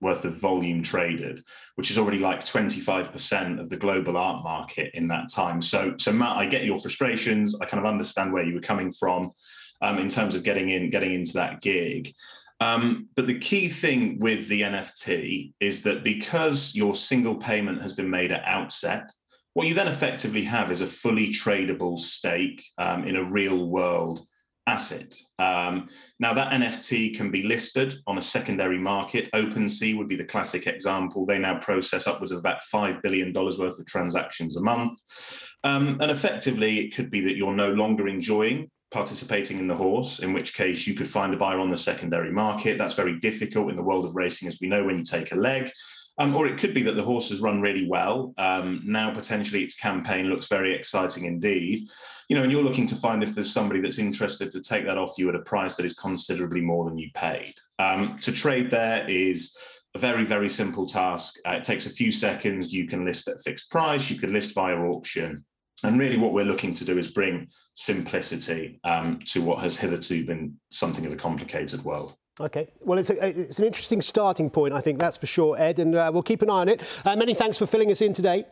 [0.03, 1.43] worth of volume traded,
[1.77, 5.63] which is already like 25% of the global art market in that time.
[5.63, 7.59] So, so Matt, I get your frustrations.
[7.63, 9.31] I kind of understand where you were coming from
[9.81, 12.13] um, in terms of getting in, getting into that gig.
[12.61, 17.92] Um, but the key thing with the NFT is that because your single payment has
[17.92, 19.11] been made at outset,
[19.55, 24.27] what you then effectively have is a fully tradable stake um, in a real world
[24.68, 25.14] asset.
[25.38, 25.88] Um,
[26.21, 29.31] now, that NFT can be listed on a secondary market.
[29.33, 31.25] OpenSea would be the classic example.
[31.25, 34.99] They now process upwards of about $5 billion worth of transactions a month.
[35.64, 40.20] Um, and effectively, it could be that you're no longer enjoying participating in the horse,
[40.20, 42.79] in which case you could find a buyer on the secondary market.
[42.79, 45.37] That's very difficult in the world of racing, as we know, when you take a
[45.37, 45.70] leg.
[46.20, 48.35] Um, or it could be that the horse has run really well.
[48.38, 51.87] Um, now, potentially, its campaign looks very exciting indeed.
[52.29, 54.98] You know, and you're looking to find if there's somebody that's interested to take that
[54.98, 57.55] off you at a price that is considerably more than you paid.
[57.79, 59.57] Um, to trade there is
[59.94, 61.37] a very, very simple task.
[61.46, 62.72] Uh, it takes a few seconds.
[62.72, 64.11] You can list at fixed price.
[64.11, 65.44] You could list via auction.
[65.85, 70.25] And really, what we're looking to do is bring simplicity um, to what has hitherto
[70.25, 72.17] been something of a complicated world.
[72.41, 72.69] Okay.
[72.81, 75.95] Well, it's, a, it's an interesting starting point, I think, that's for sure, Ed, and
[75.95, 76.83] uh, we'll keep an eye on it.
[77.05, 78.45] Uh, many thanks for filling us in today.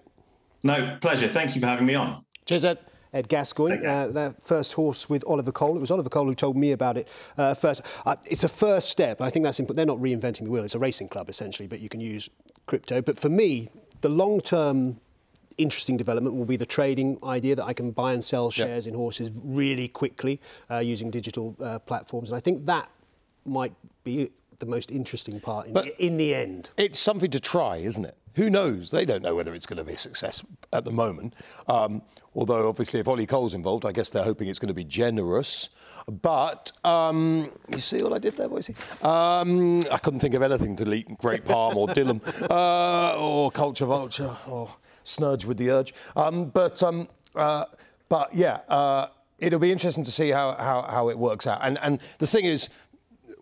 [0.62, 1.28] No, pleasure.
[1.28, 2.24] Thank you for having me on.
[2.46, 2.78] Cheers, Ed.
[3.12, 5.76] Ed Gascoigne, uh, that first horse with Oliver Cole.
[5.76, 7.08] It was Oliver Cole who told me about it
[7.38, 7.80] uh, first.
[8.04, 9.22] Uh, it's a first step.
[9.22, 9.76] I think that's important.
[9.76, 10.64] They're not reinventing the wheel.
[10.64, 12.28] It's a racing club, essentially, but you can use
[12.66, 13.00] crypto.
[13.00, 13.70] But for me,
[14.02, 15.00] the long term
[15.58, 18.92] interesting development will be the trading idea that I can buy and sell shares yep.
[18.92, 20.40] in horses really quickly
[20.70, 22.30] uh, using digital uh, platforms.
[22.30, 22.90] And I think that
[23.44, 23.72] might
[24.04, 26.70] be the most interesting part in, the, in the end.
[26.76, 28.16] It's something to try, isn't it?
[28.34, 28.90] Who knows?
[28.90, 30.42] They don't know whether it's going to be a success
[30.72, 31.34] at the moment.
[31.68, 32.02] Um,
[32.34, 35.70] although, obviously, if Ollie Cole's involved, I guess they're hoping it's going to be generous.
[36.06, 38.74] But um, you see what I did there, Boise?
[39.02, 43.86] Um, I couldn't think of anything to leak Great Palm or Dillon uh, or Culture
[43.86, 44.68] Vulture or
[45.06, 45.94] Snurge with the Urge.
[46.14, 47.64] Um, but, um, uh,
[48.08, 51.60] but yeah, uh, it'll be interesting to see how, how, how it works out.
[51.62, 52.68] And, and the thing is,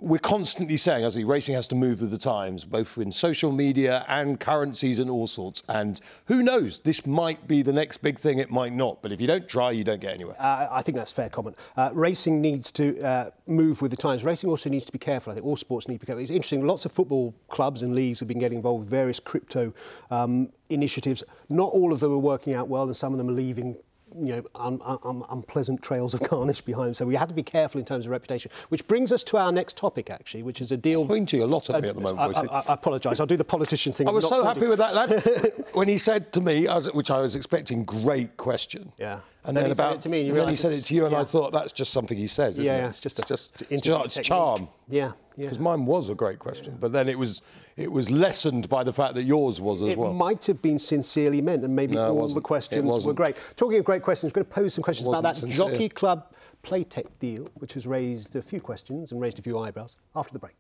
[0.05, 3.51] we're constantly saying, as the racing has to move with the times, both in social
[3.51, 5.63] media and currencies and all sorts.
[5.69, 9.03] And who knows, this might be the next big thing, it might not.
[9.03, 10.37] But if you don't try, you don't get anywhere.
[10.39, 11.57] Uh, I think that's fair comment.
[11.77, 14.25] Uh, racing needs to uh, move with the times.
[14.25, 15.33] Racing also needs to be careful.
[15.33, 16.23] I think all sports need to be careful.
[16.23, 19.73] It's interesting, lots of football clubs and leagues have been getting involved with various crypto
[20.11, 21.23] um, initiatives.
[21.49, 23.77] Not all of them are working out well, and some of them are leaving
[24.17, 26.97] you know, un, un, unpleasant trails of carnage behind.
[26.97, 28.51] So we had to be careful in terms of reputation.
[28.69, 31.07] Which brings us to our next topic, actually, which is a deal.
[31.07, 32.37] Pointing a lot at me at the uh, moment.
[32.37, 33.21] I, I, I apologise.
[33.21, 34.09] I'll do the politician thing.
[34.09, 37.35] I was so happy with that lad when he said to me, which I was
[37.35, 38.93] expecting, great question.
[38.99, 39.21] Yeah.
[39.47, 41.13] And then, then about to me, and, and then he said it to you, and
[41.13, 41.21] yeah.
[41.21, 42.83] I thought that's just something he says, isn't yeah, it?
[42.83, 44.69] Yeah, it's just it's just it's, charm.
[44.89, 45.45] Yeah, yeah.
[45.45, 46.79] Because mine was a great question, yeah.
[46.81, 47.43] but then it was
[47.77, 50.13] it was lessened by the fact that yours was as it well.
[50.13, 53.39] It might have been sincerely meant, and maybe no, all the questions were great.
[53.57, 55.69] Talking of great questions, we're going to pose some questions about that sincere.
[55.69, 59.99] Jockey Club Playtech deal, which has raised a few questions and raised a few eyebrows.
[60.17, 60.55] After the break.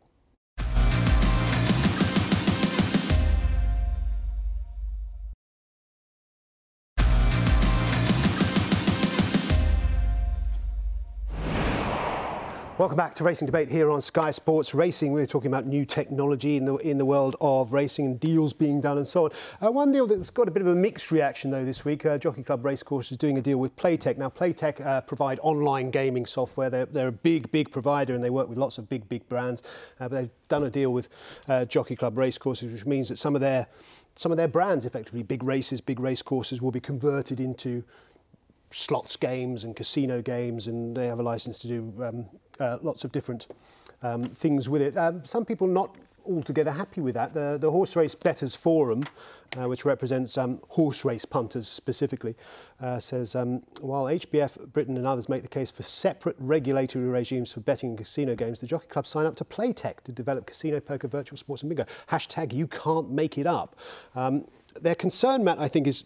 [12.76, 15.12] Welcome back to Racing Debate here on Sky Sports Racing.
[15.12, 18.80] We're talking about new technology in the in the world of racing and deals being
[18.80, 19.30] done and so on.
[19.64, 22.04] Uh, one deal that's got a bit of a mixed reaction though this week.
[22.04, 24.18] Uh, Jockey Club Racecourse is doing a deal with Playtech.
[24.18, 26.68] Now Playtech uh, provide online gaming software.
[26.68, 29.62] They're, they're, a big big provider and they work with lots of big big brands.
[30.00, 31.08] Uh, but they've done a deal with
[31.46, 33.68] uh, Jockey Club Racecourses, which means that some of their
[34.16, 37.84] some of their brands, effectively big races, big racecourses, will be converted into
[38.72, 42.26] slots games and casino games, and they have a license to do um,
[42.60, 43.46] uh, lots of different
[44.02, 44.96] um, things with it.
[44.96, 47.34] Um, some people not altogether happy with that.
[47.34, 49.04] The, the Horse Race Bettors Forum,
[49.58, 52.34] uh, which represents um, horse race punters specifically,
[52.80, 57.52] uh, says um, while HBF, Britain and others make the case for separate regulatory regimes
[57.52, 60.80] for betting and casino games, the Jockey Club sign up to Playtech to develop casino,
[60.80, 61.86] poker, virtual sports and bingo.
[62.10, 63.76] Hashtag you can't make it up.
[64.14, 64.46] Um,
[64.80, 66.04] their concern, Matt, I think is,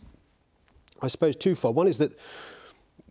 [1.00, 1.74] I suppose, twofold.
[1.74, 2.12] One is that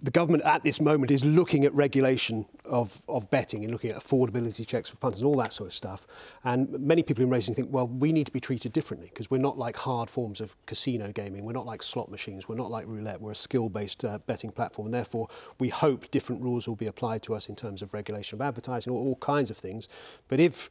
[0.01, 3.97] the government at this moment is looking at regulation of, of betting and looking at
[3.97, 6.05] affordability checks for punters and all that sort of stuff.
[6.43, 9.39] And many people in racing think, well, we need to be treated differently because we're
[9.39, 11.45] not like hard forms of casino gaming.
[11.45, 12.47] We're not like slot machines.
[12.47, 13.19] We're not like roulette.
[13.21, 14.87] We're a skill based uh, betting platform.
[14.87, 15.29] And therefore,
[15.59, 18.93] we hope different rules will be applied to us in terms of regulation of advertising,
[18.93, 19.89] all, all kinds of things.
[20.27, 20.69] But if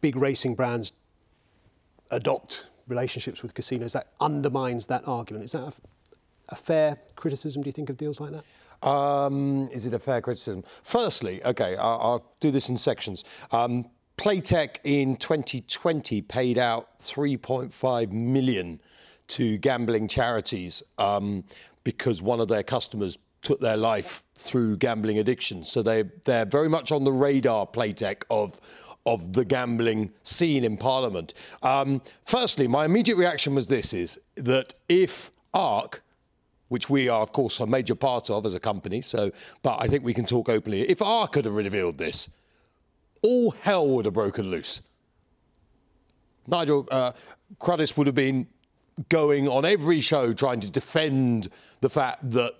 [0.00, 0.92] big racing brands
[2.10, 5.44] adopt relationships with casinos, that undermines that argument.
[5.44, 5.72] Is that a,
[6.48, 8.44] a fair criticism, do you think, of deals like that?
[8.86, 10.62] Um, is it a fair criticism?
[10.82, 13.24] Firstly, okay, I'll, I'll do this in sections.
[13.50, 18.80] Um, Playtech in 2020 paid out 3.5 million
[19.28, 21.44] to gambling charities um,
[21.84, 25.62] because one of their customers took their life through gambling addiction.
[25.62, 28.60] So they they're very much on the radar, Playtech, of
[29.04, 31.32] of the gambling scene in Parliament.
[31.62, 36.02] Um, firstly, my immediate reaction was this: is that if ARC
[36.68, 39.00] which we are, of course, a major part of as a company.
[39.02, 39.30] So,
[39.62, 40.82] but I think we can talk openly.
[40.82, 42.28] If R could have revealed this,
[43.22, 44.82] all hell would have broken loose.
[46.46, 47.12] Nigel uh,
[47.60, 48.46] would have been
[49.08, 51.48] going on every show trying to defend
[51.80, 52.54] the fact that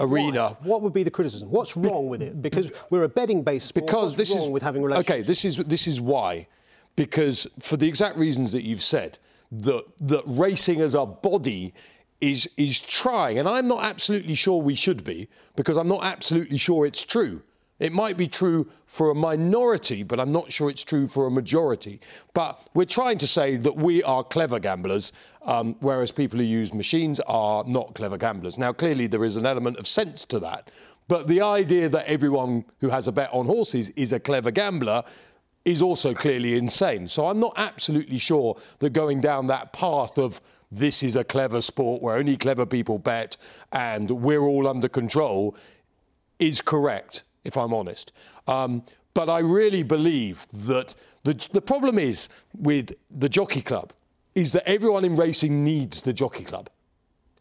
[0.00, 0.56] Arena.
[0.60, 0.68] Why?
[0.68, 1.50] What would be the criticism?
[1.50, 2.40] What's wrong with it?
[2.40, 3.86] Because we're a betting-based sport.
[3.86, 5.10] Because What's this wrong is with having relationships.
[5.10, 6.46] Okay, this is this is why.
[6.96, 9.18] Because for the exact reasons that you've said,
[9.50, 11.74] that that racing as a body
[12.20, 16.58] is is trying, and I'm not absolutely sure we should be, because I'm not absolutely
[16.58, 17.42] sure it's true.
[17.78, 21.30] It might be true for a minority, but I'm not sure it's true for a
[21.30, 22.00] majority.
[22.34, 26.74] But we're trying to say that we are clever gamblers, um, whereas people who use
[26.74, 28.58] machines are not clever gamblers.
[28.58, 30.72] Now, clearly, there is an element of sense to that.
[31.06, 35.04] But the idea that everyone who has a bet on horses is a clever gambler
[35.64, 37.06] is also clearly insane.
[37.08, 41.60] So I'm not absolutely sure that going down that path of this is a clever
[41.60, 43.36] sport where only clever people bet
[43.72, 45.56] and we're all under control
[46.38, 48.12] is correct, if I'm honest.
[48.46, 48.82] Um,
[49.14, 53.92] but I really believe that the, the problem is with the jockey club
[54.34, 56.70] is that everyone in racing needs the jockey club.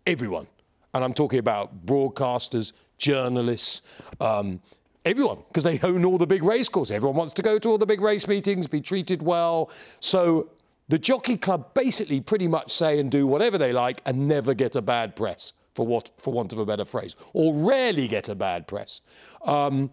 [0.05, 0.47] Everyone.
[0.93, 3.83] And I'm talking about broadcasters, journalists,
[4.19, 4.59] um,
[5.05, 6.93] everyone, because they own all the big race courses.
[6.93, 9.69] Everyone wants to go to all the big race meetings, be treated well.
[9.99, 10.49] So
[10.89, 14.75] the Jockey Club basically pretty much say and do whatever they like and never get
[14.75, 18.35] a bad press, for, what, for want of a better phrase, or rarely get a
[18.35, 19.01] bad press.
[19.43, 19.91] Um,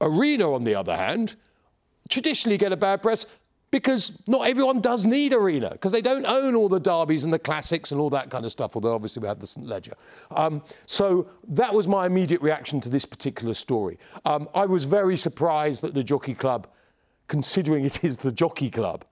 [0.00, 1.36] Arena, on the other hand,
[2.08, 3.26] traditionally get a bad press
[3.70, 7.38] because not everyone does need Arena because they don't own all the derbies and the
[7.38, 9.66] classics and all that kind of stuff, although obviously we have the St.
[9.66, 9.94] Leger.
[10.30, 13.98] Um, so that was my immediate reaction to this particular story.
[14.26, 16.68] Um, I was very surprised that the Jockey Club,
[17.28, 19.06] considering it is the Jockey Club,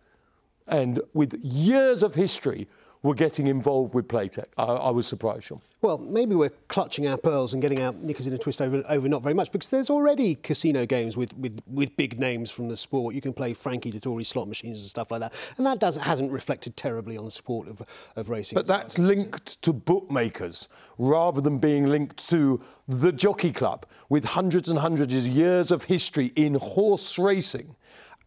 [0.70, 2.68] and with years of history,
[3.02, 4.46] were getting involved with Playtech.
[4.58, 5.62] I, I, was surprised, Sean.
[5.80, 9.08] Well, maybe we're clutching our pearls and getting our knickers in a twist over, over
[9.08, 12.76] not very much because there's already casino games with, with, with big names from the
[12.76, 13.14] sport.
[13.14, 15.32] You can play Frankie Dettori slot machines and stuff like that.
[15.56, 17.82] And that does, hasn't reflected terribly on the sport of,
[18.16, 18.56] of racing.
[18.56, 24.68] But that's linked to bookmakers rather than being linked to the jockey club with hundreds
[24.68, 27.76] and hundreds of years of history in horse racing.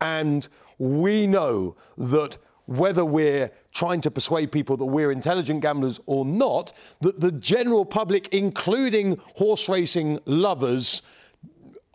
[0.01, 6.25] And we know that whether we're trying to persuade people that we're intelligent gamblers or
[6.25, 11.01] not, that the general public, including horse racing lovers,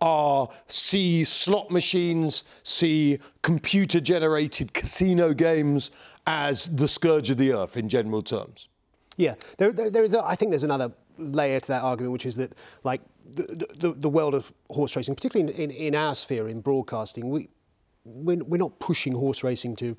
[0.01, 5.91] are see slot machines, see computer generated casino games
[6.27, 8.69] as the scourge of the earth in general terms.
[9.17, 10.15] Yeah, there, there, there is.
[10.15, 12.53] A, I think there's another layer to that argument, which is that,
[12.85, 16.61] like, the, the, the world of horse racing, particularly in, in, in our sphere in
[16.61, 17.49] broadcasting, we,
[18.09, 19.97] we're, we're not pushing horse racing to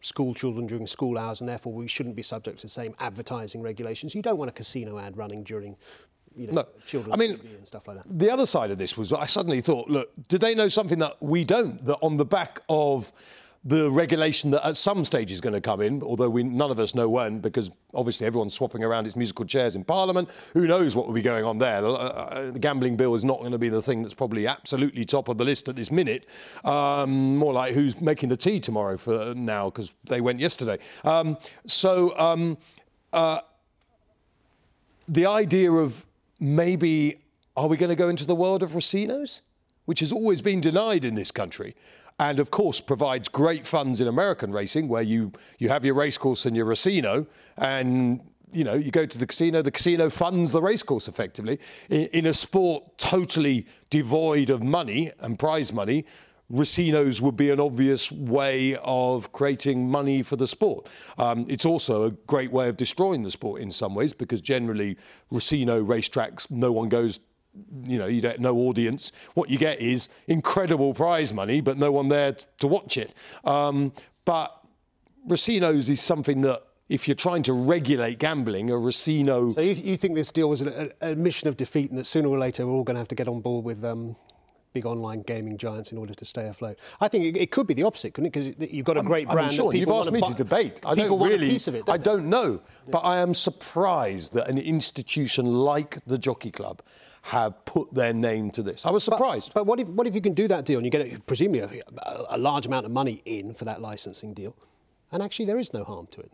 [0.00, 3.62] school children during school hours, and therefore we shouldn't be subject to the same advertising
[3.62, 4.14] regulations.
[4.14, 5.76] You don't want a casino ad running during
[6.34, 6.66] you know, No.
[6.86, 8.06] children's I mean, TV and stuff like that.
[8.08, 11.22] The other side of this was I suddenly thought, look, did they know something that
[11.22, 11.84] we don't?
[11.84, 13.12] That on the back of
[13.64, 16.78] the regulation that at some stage is going to come in, although we, none of
[16.80, 20.28] us know when, because obviously everyone's swapping around its musical chairs in Parliament.
[20.54, 21.80] Who knows what will be going on there?
[21.80, 25.04] The, uh, the gambling bill is not going to be the thing that's probably absolutely
[25.04, 26.26] top of the list at this minute.
[26.64, 30.78] Um, more like who's making the tea tomorrow for now, because they went yesterday.
[31.04, 32.18] Um, so.
[32.18, 32.58] Um,
[33.12, 33.40] uh,
[35.08, 36.06] the idea of
[36.40, 37.16] maybe
[37.56, 39.42] are we going to go into the world of racinos,
[39.84, 41.74] which has always been denied in this country,
[42.22, 46.46] and of course provides great funds in American racing, where you you have your racecourse
[46.46, 48.20] and your racino, and
[48.52, 51.58] you know you go to the casino, the casino funds the racecourse effectively
[51.90, 56.04] in, in a sport totally devoid of money and prize money.
[56.52, 60.86] Racinos would be an obvious way of creating money for the sport.
[61.16, 64.98] Um, it's also a great way of destroying the sport in some ways because generally
[65.32, 67.20] Racino racetracks, no one goes.
[67.84, 69.12] You know, you get no audience.
[69.34, 73.14] What you get is incredible prize money, but no one there to watch it.
[73.44, 73.92] Um,
[74.24, 74.58] but
[75.28, 79.54] Racinos is something that, if you're trying to regulate gambling, a Racino.
[79.54, 82.38] So you, you think this deal was an admission of defeat, and that sooner or
[82.38, 84.16] later we're all going to have to get on board with um,
[84.72, 86.78] big online gaming giants in order to stay afloat?
[87.00, 88.58] I think it, it could be the opposite, couldn't it?
[88.58, 89.50] Because you've got a great I'm brand.
[89.50, 89.74] that sure.
[89.74, 90.80] You've asked me buy- to debate.
[90.84, 91.48] I don't want really.
[91.48, 91.84] a piece of it.
[91.88, 92.04] I don't they?
[92.04, 96.82] don't know, but I am surprised that an institution like the Jockey Club
[97.22, 98.84] have put their name to this.
[98.84, 99.52] I was surprised.
[99.54, 101.80] But what if what if you can do that deal and you get a, presumably
[101.98, 104.56] a, a large amount of money in for that licensing deal,
[105.12, 106.32] and actually there is no harm to it.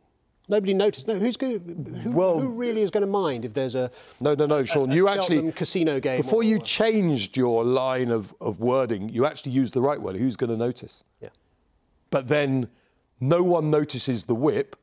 [0.51, 1.07] Nobody noticed.
[1.07, 2.01] No, who's going?
[2.03, 4.91] Who, Well- who really is going to mind if there's a no, no, no, Sean.
[4.91, 9.11] a you Cheltenham actually casino game before or- you changed your line of, of wording.
[9.11, 10.17] You actually used the right word.
[10.17, 11.05] Who's going to notice?
[11.21, 11.29] yeah.
[12.11, 12.69] but then
[13.21, 14.75] no one notices the whip,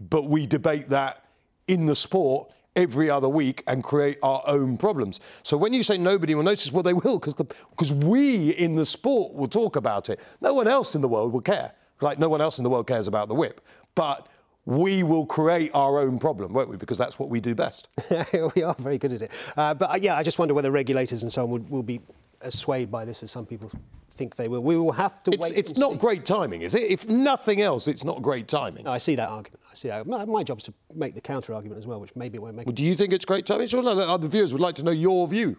[0.00, 1.24] but we debate that
[1.68, 5.18] in the sport every other week and create our own problems.
[5.42, 9.34] So when you say nobody will notice, well, they will because we in the sport
[9.34, 10.20] will talk about it.
[10.40, 11.72] No one else in the world will care.
[12.00, 13.60] Like no one else in the world cares about the whip,
[13.94, 14.28] but
[14.66, 16.76] we will create our own problem, won't we?
[16.76, 17.88] Because that's what we do best.
[18.54, 19.30] we are very good at it.
[19.56, 22.00] Uh, but uh, yeah, I just wonder whether regulators and so on would, will be
[22.46, 23.70] as swayed by this as some people
[24.10, 24.62] think they will.
[24.62, 25.58] We will have to It's, wait.
[25.58, 25.98] it's not see.
[25.98, 26.82] great timing, is it?
[26.90, 28.84] If nothing else, it's not great timing.
[28.84, 29.60] No, I see that argument.
[29.70, 30.06] I see that.
[30.06, 32.56] My, my job is to make the counter argument as well, which maybe it won't
[32.56, 32.66] make.
[32.66, 33.66] Well, do you think it's great timing?
[33.66, 35.58] Sure, no, the other viewers would like to know your view.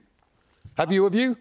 [0.78, 1.38] Have you a view?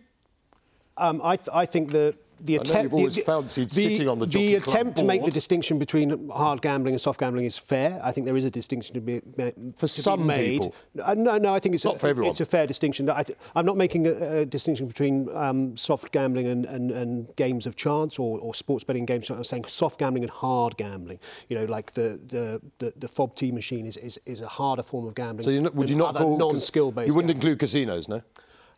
[0.99, 4.19] Um, I, th- I think the the attempt you've always the, fancied the, sitting on
[4.19, 8.01] the the attempt to make the distinction between hard gambling and soft gambling is fair.
[8.05, 10.61] I think there is a distinction to be ma- to some made.
[10.61, 10.75] people.
[11.03, 12.31] Uh, no, no, I think it's Not a, for everyone.
[12.31, 13.09] It's a fair distinction.
[13.09, 13.25] I
[13.55, 17.77] I'm not making a, a distinction between um, soft gambling and, and, and games of
[17.77, 19.31] chance or, or sports betting games.
[19.31, 21.19] I'm saying soft gambling and hard gambling.
[21.49, 25.07] You know, like the the, the, the FOBT machine is, is, is a harder form
[25.07, 25.45] of gambling.
[25.45, 27.09] So not, would you not call non-skill based?
[27.09, 28.23] You wouldn't include casinos, no?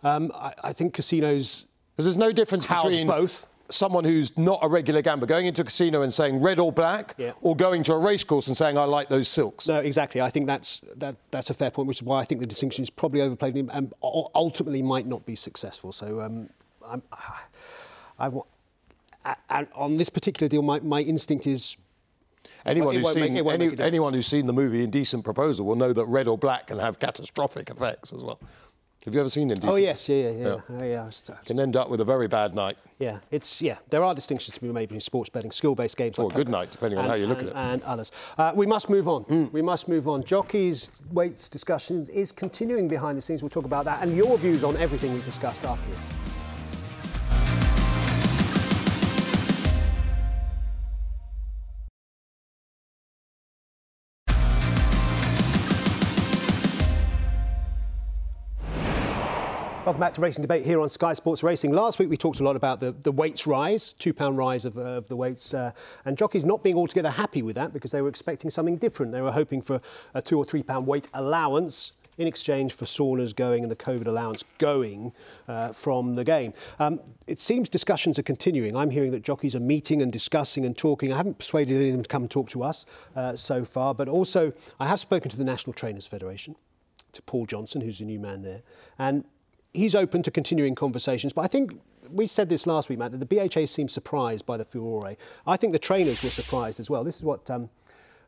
[0.02, 1.66] Um, I, I think casinos.
[1.98, 3.44] Because there's no difference House between both.
[3.70, 7.16] someone who's not a regular gambler going into a casino and saying red or black,
[7.18, 7.32] Yeah.
[7.42, 9.66] or going to a racecourse and saying I like those silks.
[9.66, 10.20] No, exactly.
[10.20, 12.84] I think that's that, that's a fair point, which is why I think the distinction
[12.84, 15.90] is probably overplayed and ultimately might not be successful.
[15.90, 16.50] So um,
[16.86, 17.02] I'm,
[18.20, 18.44] I, wa-
[19.24, 21.76] a- and on this particular deal, my, my instinct is
[22.64, 23.80] Anyone who's make- seen any, make a difference.
[23.80, 27.00] anyone who's seen the movie Indecent Proposal will know that red or black can have
[27.00, 28.38] catastrophic effects as well.
[29.08, 29.72] Have you ever seen Indecent?
[29.72, 30.60] oh yes, yeah, yeah, yeah, Yeah.
[30.68, 31.02] Oh, yeah.
[31.02, 32.76] I was- I was- Can end up with a very bad night.
[32.98, 33.76] Yeah, it's yeah.
[33.88, 36.50] There are distinctions to be made between sports betting, skill-based games, Or like a good
[36.50, 37.52] night, depending on and- how you look at it.
[37.54, 38.12] And others.
[38.36, 39.24] Uh, we must move on.
[39.50, 40.24] We must move on.
[40.24, 43.42] Jockeys weights discussion is continuing behind the scenes.
[43.42, 45.90] We'll talk about that and your views on everything we've discussed after
[59.88, 61.72] Welcome back to Racing Debate here on Sky Sports Racing.
[61.72, 64.76] Last week we talked a lot about the, the weights rise, two pound rise of,
[64.76, 65.72] uh, of the weights, uh,
[66.04, 69.12] and jockeys not being altogether happy with that because they were expecting something different.
[69.12, 69.80] They were hoping for
[70.12, 74.06] a two or three pound weight allowance in exchange for saunas going and the COVID
[74.06, 75.10] allowance going
[75.48, 76.52] uh, from the game.
[76.78, 78.76] Um, it seems discussions are continuing.
[78.76, 81.14] I'm hearing that jockeys are meeting and discussing and talking.
[81.14, 82.84] I haven't persuaded any of them to come and talk to us
[83.16, 86.56] uh, so far, but also I have spoken to the National Trainers Federation
[87.12, 88.60] to Paul Johnson, who's the new man there.
[88.98, 89.24] And
[89.72, 91.32] he's open to continuing conversations.
[91.32, 94.56] But I think we said this last week, Matt, that the BHA seemed surprised by
[94.56, 95.16] the furore.
[95.46, 97.04] I think the trainers were surprised as well.
[97.04, 97.68] This is what um,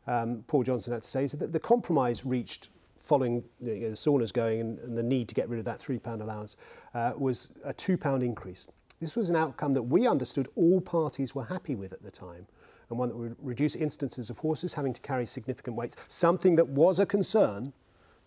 [0.07, 2.69] um, Paul Johnson had to say, is that the compromise reached
[2.99, 5.65] following the, you know, the saunas going and, and the need to get rid of
[5.65, 6.55] that £3 allowance
[6.93, 8.67] uh, was a £2 increase.
[8.99, 12.45] This was an outcome that we understood all parties were happy with at the time
[12.89, 16.67] and one that would reduce instances of horses having to carry significant weights, something that
[16.67, 17.73] was a concern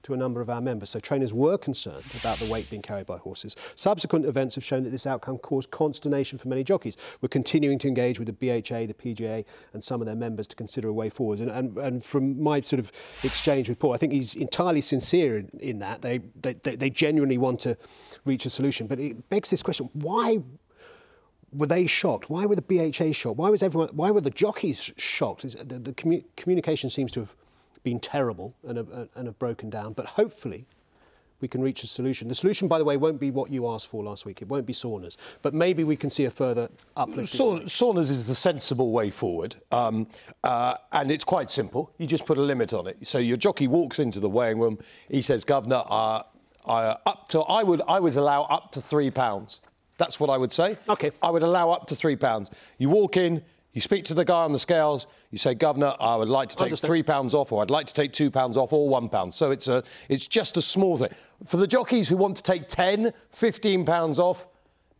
[0.05, 0.91] to a number of our members.
[0.91, 3.57] So trainers were concerned about the weight being carried by horses.
[3.75, 6.97] Subsequent events have shown that this outcome caused consternation for many jockeys.
[7.21, 10.57] We're continuing to engage with the BHA, the PJA, and some of their members to
[10.57, 11.41] consider a way forward.
[11.41, 12.93] And, and, and from my sort of
[13.23, 16.03] exchange with Paul, I think he's entirely sincere in, in that.
[16.03, 17.77] They, they, they genuinely want to
[18.25, 18.87] reach a solution.
[18.87, 20.43] But it begs this question why
[21.53, 22.29] were they shocked?
[22.29, 23.39] Why were the BHA shocked?
[23.39, 23.89] Why was everyone?
[23.93, 25.43] Why were the jockeys shocked?
[25.43, 27.35] The, the commu- communication seems to have
[27.85, 29.93] been terrible and have, and have broken down.
[29.93, 30.66] But hopefully,
[31.41, 32.28] we can reach a solution.
[32.28, 34.41] The solution, by the way, won't be what you asked for last week.
[34.43, 37.32] It won't be saunas, but maybe we can see a further uplift.
[37.32, 40.09] Sa- saunas is the sensible way forward, um,
[40.43, 41.93] uh, and it's quite simple.
[41.99, 43.07] You just put a limit on it.
[43.07, 44.78] So your jockey walks into the weighing room.
[45.09, 46.22] He says, "Governor, uh,
[46.64, 49.61] uh, up to I would I would allow up to three pounds."
[49.97, 50.76] That's what I would say.
[50.89, 51.12] Okay.
[51.22, 52.51] I would allow up to three pounds.
[52.78, 53.43] You walk in,
[53.75, 55.07] you speak to the guy on the scales.
[55.31, 56.89] You say, Governor, I would like to take Understand.
[56.89, 59.35] three pounds off, or I'd like to take two pounds off, or one pound.
[59.35, 61.11] So it's a, it's just a small thing.
[61.45, 64.47] For the jockeys who want to take 10, 15 pounds off,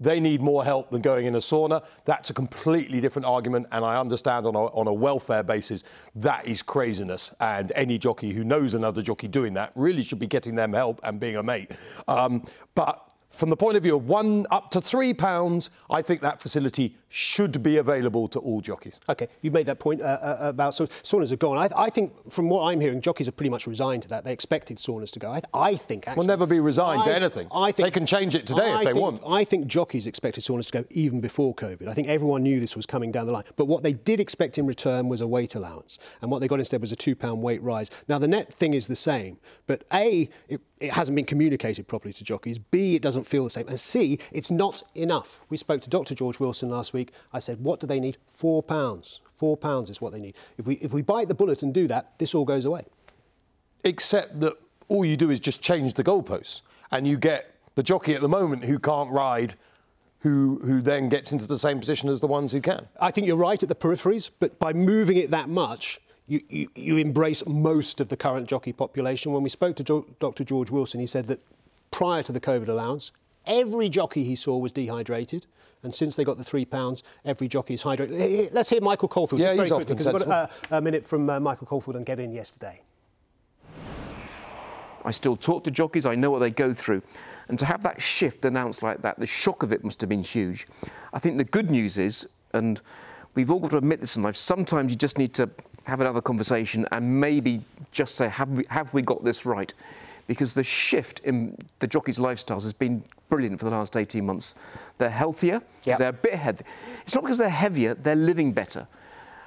[0.01, 1.87] they need more help than going in a sauna.
[2.05, 5.85] That's a completely different argument, and I understand on a, on a welfare basis
[6.17, 7.33] that is craziness.
[7.39, 11.01] And any jockey who knows another jockey doing that really should be getting them help
[11.05, 11.71] and being a mate.
[12.09, 12.45] Um,
[12.75, 16.41] but from the point of view of one up to three pounds, I think that
[16.41, 18.99] facility should be available to all jockeys.
[19.09, 21.57] Okay, you made that point uh, uh, about so saunas are gone.
[21.57, 24.25] I, I, think, from what I'm hearing, jockeys are pretty much resigned to that.
[24.25, 25.31] They expected saunas to go.
[25.31, 27.47] I, I think actually, We'll never be resigned I, to anything.
[27.55, 29.23] I think they can change it today if they think, want.
[29.25, 31.87] I think jockeys expected saunas to go even before COVID.
[31.87, 33.45] I think everyone knew this was coming down the line.
[33.55, 36.59] But what they did expect in return was a weight allowance, and what they got
[36.59, 37.93] instead was a two-pound weight rise.
[38.09, 39.39] Now the net thing is the same,
[39.69, 42.59] but a it, it hasn't been communicated properly to jockeys.
[42.59, 45.43] B it doesn't feel the same, and C it's not enough.
[45.49, 46.17] We spoke to Dr.
[46.17, 47.04] George Wilson last week.
[47.33, 48.19] I said, what do they need?
[48.29, 49.21] Four pounds.
[49.31, 50.35] Four pounds is what they need.
[50.59, 52.85] If we, if we bite the bullet and do that, this all goes away.
[53.83, 54.55] Except that
[54.89, 58.29] all you do is just change the goalposts, and you get the jockey at the
[58.29, 59.55] moment who can't ride.
[60.21, 62.89] Who, who then gets into the same position as the ones who can?
[62.99, 66.69] I think you're right at the peripheries, but by moving it that much, you, you,
[66.75, 69.33] you embrace most of the current jockey population.
[69.33, 70.45] When we spoke to jo- Dr.
[70.45, 71.43] George Wilson, he said that
[71.91, 73.13] prior to the COVID allowance,
[73.47, 75.47] every jockey he saw was dehydrated.
[75.85, 78.49] And since they got the three pounds, every jockey is hydrated.
[78.53, 79.41] Let's hear Michael Caulfield.
[79.41, 81.67] Yeah, just very he's quickly, often 'cause we've got a, a minute from uh, Michael
[81.67, 82.81] Caulfield and get in yesterday.
[85.05, 87.03] I still talk to jockeys, I know what they go through.
[87.49, 90.23] And to have that shift announced like that, the shock of it must have been
[90.23, 90.67] huge.
[91.13, 92.81] I think the good news is, and
[93.35, 95.51] we've all got to admit this in life, sometimes you just need to
[95.85, 97.63] have another conversation and maybe
[97.93, 99.75] just say, have we, have we got this right?
[100.27, 104.55] Because the shift in the jockeys' lifestyles has been brilliant for the last 18 months.
[104.99, 105.99] They're healthier, Yep.
[105.99, 106.65] they're a bit heavy.
[107.03, 108.87] It's not because they're heavier, they're living better.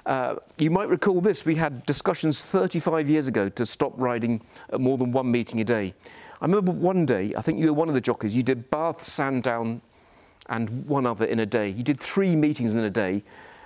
[0.06, 1.44] Uh, you might recall this.
[1.46, 5.66] We had discussions 35 years ago to stop riding at more than one meeting a
[5.66, 5.94] day.
[6.42, 9.02] I remember one day, I think you were one of the jockeys, you did Bath,
[9.02, 9.82] Sandown,
[10.50, 11.70] and one other in a day.
[11.70, 13.24] You did three meetings in a day,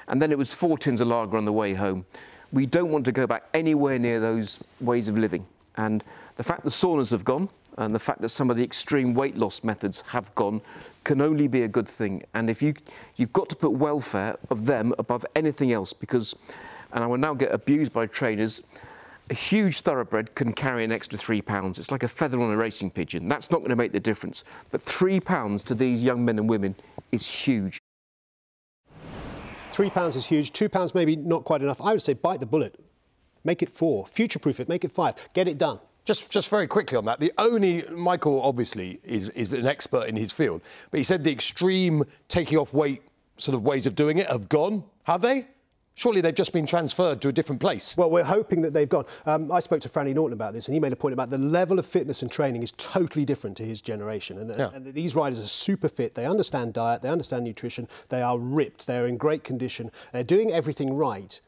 [0.07, 2.05] and then it was four tins of lager on the way home.
[2.51, 5.45] We don't want to go back anywhere near those ways of living.
[5.77, 6.03] And
[6.37, 9.37] the fact the saunas have gone, and the fact that some of the extreme weight
[9.37, 10.61] loss methods have gone,
[11.03, 12.23] can only be a good thing.
[12.33, 12.73] And if you,
[13.15, 16.35] you've got to put welfare of them above anything else, because,
[16.93, 18.61] and I will now get abused by trainers,
[19.29, 21.79] a huge thoroughbred can carry an extra three pounds.
[21.79, 23.27] It's like a feather on a racing pigeon.
[23.27, 24.43] That's not going to make the difference.
[24.71, 26.75] But three pounds to these young men and women
[27.11, 27.79] is huge.
[29.71, 30.51] Three pounds is huge.
[30.51, 31.79] Two pounds maybe not quite enough.
[31.81, 32.77] I would say bite the bullet.
[33.43, 34.05] Make it four.
[34.05, 34.67] Future-proof it.
[34.67, 35.15] Make it five.
[35.33, 35.79] Get it done.
[36.03, 37.19] Just, just very quickly on that.
[37.19, 41.31] The only Michael obviously is, is an expert in his field, but he said the
[41.31, 43.03] extreme taking off weight
[43.37, 44.83] sort of ways of doing it have gone.
[45.05, 45.47] Have they?
[45.93, 47.95] Surely they've just been transferred to a different place.
[47.97, 49.05] Well, we're hoping that they've gone.
[49.25, 51.37] Um, I spoke to Franny Norton about this, and he made a point about the
[51.37, 54.39] level of fitness and training is totally different to his generation.
[54.39, 54.69] And, Yeah.
[54.73, 56.15] and these riders are super fit.
[56.15, 60.51] They understand diet, they understand nutrition, they are ripped, they're in great condition, they're doing
[60.51, 61.39] everything right.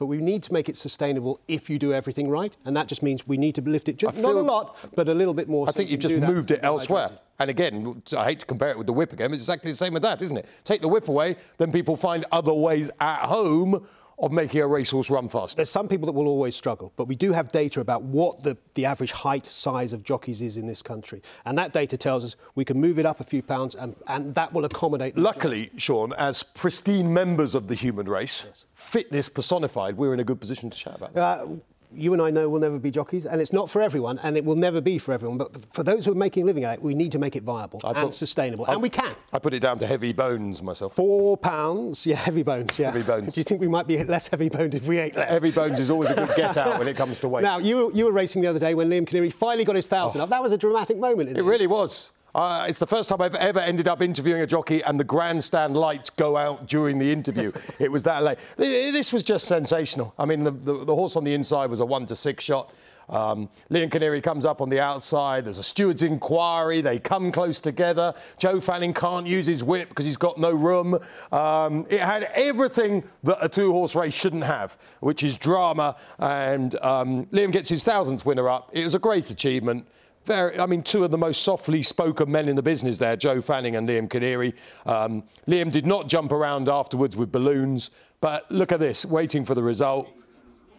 [0.00, 3.02] But we need to make it sustainable if you do everything right, and that just
[3.02, 5.68] means we need to lift it just not a lot, but a little bit more.
[5.68, 7.10] I so think you you've just moved it elsewhere.
[7.38, 9.76] And again, I hate to compare it with the whip again, but it's exactly the
[9.76, 10.48] same with that, isn't it?
[10.64, 13.86] Take the whip away, then people find other ways at home
[14.20, 15.56] of making a racehorse run faster.
[15.56, 18.56] There's some people that will always struggle, but we do have data about what the,
[18.74, 21.22] the average height size of jockeys is in this country.
[21.46, 24.34] And that data tells us we can move it up a few pounds and, and
[24.34, 30.14] that will accommodate Luckily, Sean, as pristine members of the human race, fitness personified, we're
[30.14, 31.40] in a good position to chat about that.
[31.40, 31.46] Uh,
[31.92, 34.44] you and I know will never be jockeys, and it's not for everyone, and it
[34.44, 35.38] will never be for everyone.
[35.38, 37.42] But for those who are making a living at it, we need to make it
[37.42, 39.12] viable I and put- sustainable, I- and we can.
[39.32, 40.94] I put it down to heavy bones myself.
[40.94, 42.90] Four pounds, yeah, heavy bones, yeah.
[42.90, 43.34] Heavy bones.
[43.34, 45.30] Do you think we might be less heavy boned if we ate less?
[45.30, 47.42] Heavy bones is always a good get out when it comes to weight.
[47.42, 49.86] Now, you were, you were racing the other day when Liam Keniry finally got his
[49.86, 50.24] thousand oh.
[50.24, 50.30] up.
[50.30, 51.30] That was a dramatic moment.
[51.30, 51.46] Isn't Oh.
[51.46, 52.12] It really was.
[52.34, 55.76] Uh, it's the first time I've ever ended up interviewing a jockey and the grandstand
[55.76, 57.52] lights go out during the interview.
[57.78, 58.38] it was that late.
[58.56, 60.14] This was just sensational.
[60.18, 62.72] I mean, the, the, the horse on the inside was a one to six shot.
[63.08, 65.44] Um, Leon Keniry comes up on the outside.
[65.44, 66.80] There's a steward's inquiry.
[66.80, 68.14] They come close together.
[68.38, 70.96] Joe Fanning can't use his whip because he's got no room.
[71.32, 75.96] Um, it had everything that a two horse race shouldn't have, which is drama.
[76.20, 78.70] And um, Liam gets his thousandth winner up.
[78.72, 79.88] It was a great achievement.
[80.24, 83.40] Very, I mean, two of the most softly spoken men in the business there, Joe
[83.40, 84.54] Fanning and Liam Keniry.
[84.84, 87.90] Um, Liam did not jump around afterwards with balloons,
[88.20, 90.08] but look at this, waiting for the result.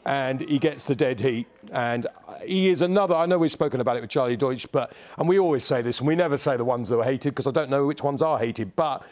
[0.05, 1.47] And he gets the dead heat.
[1.71, 2.07] And
[2.45, 5.39] he is another, I know we've spoken about it with Charlie Deutsch, but, and we
[5.39, 7.69] always say this, and we never say the ones that are hated because I don't
[7.69, 9.05] know which ones are hated, but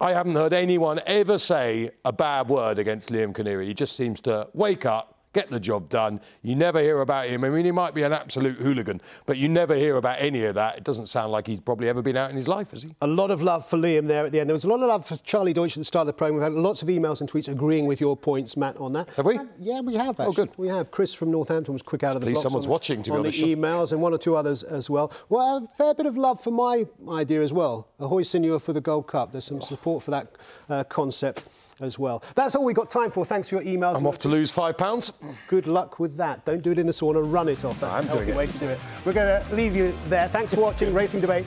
[0.00, 3.66] I haven't heard anyone ever say a bad word against Liam Keniry.
[3.66, 6.20] He just seems to wake up, get the job done.
[6.42, 7.44] You never hear about him.
[7.44, 10.54] I mean, he might be an absolute hooligan, but you never hear about any of
[10.54, 10.78] that.
[10.78, 12.94] It doesn't sound like he's probably ever been out in his life, has he?
[13.02, 14.48] A lot of love for Liam there at the end.
[14.48, 16.36] There was a lot of love for Charlie Deutsch at the start of the programme.
[16.36, 19.10] We've had lots of emails and tweets agreeing with your points, Matt, on that.
[19.10, 19.36] Have we?
[19.36, 20.20] And- yeah, we have.
[20.20, 20.26] Actually.
[20.26, 20.50] Oh, good.
[20.56, 20.90] We have.
[20.90, 23.20] Chris from Northampton was quick out of the blocks someone's on, watching, to be on
[23.20, 23.40] honest.
[23.40, 25.12] the emails, and one or two others as well.
[25.28, 27.88] Well, a fair bit of love for my idea as well.
[27.98, 29.32] Ahoy Senor for the Gold Cup.
[29.32, 30.32] There's some support for that
[30.68, 31.44] uh, concept
[31.80, 32.22] as well.
[32.34, 33.24] That's all we've got time for.
[33.24, 33.96] Thanks for your emails.
[33.96, 35.12] I'm off to lose five pounds.
[35.48, 36.44] Good luck with that.
[36.44, 37.22] Don't do it in the sauna.
[37.30, 37.78] Run it off.
[37.80, 38.78] That's I'm the healthy way to do it.
[39.04, 40.28] We're going to leave you there.
[40.28, 41.46] Thanks for watching Racing Debate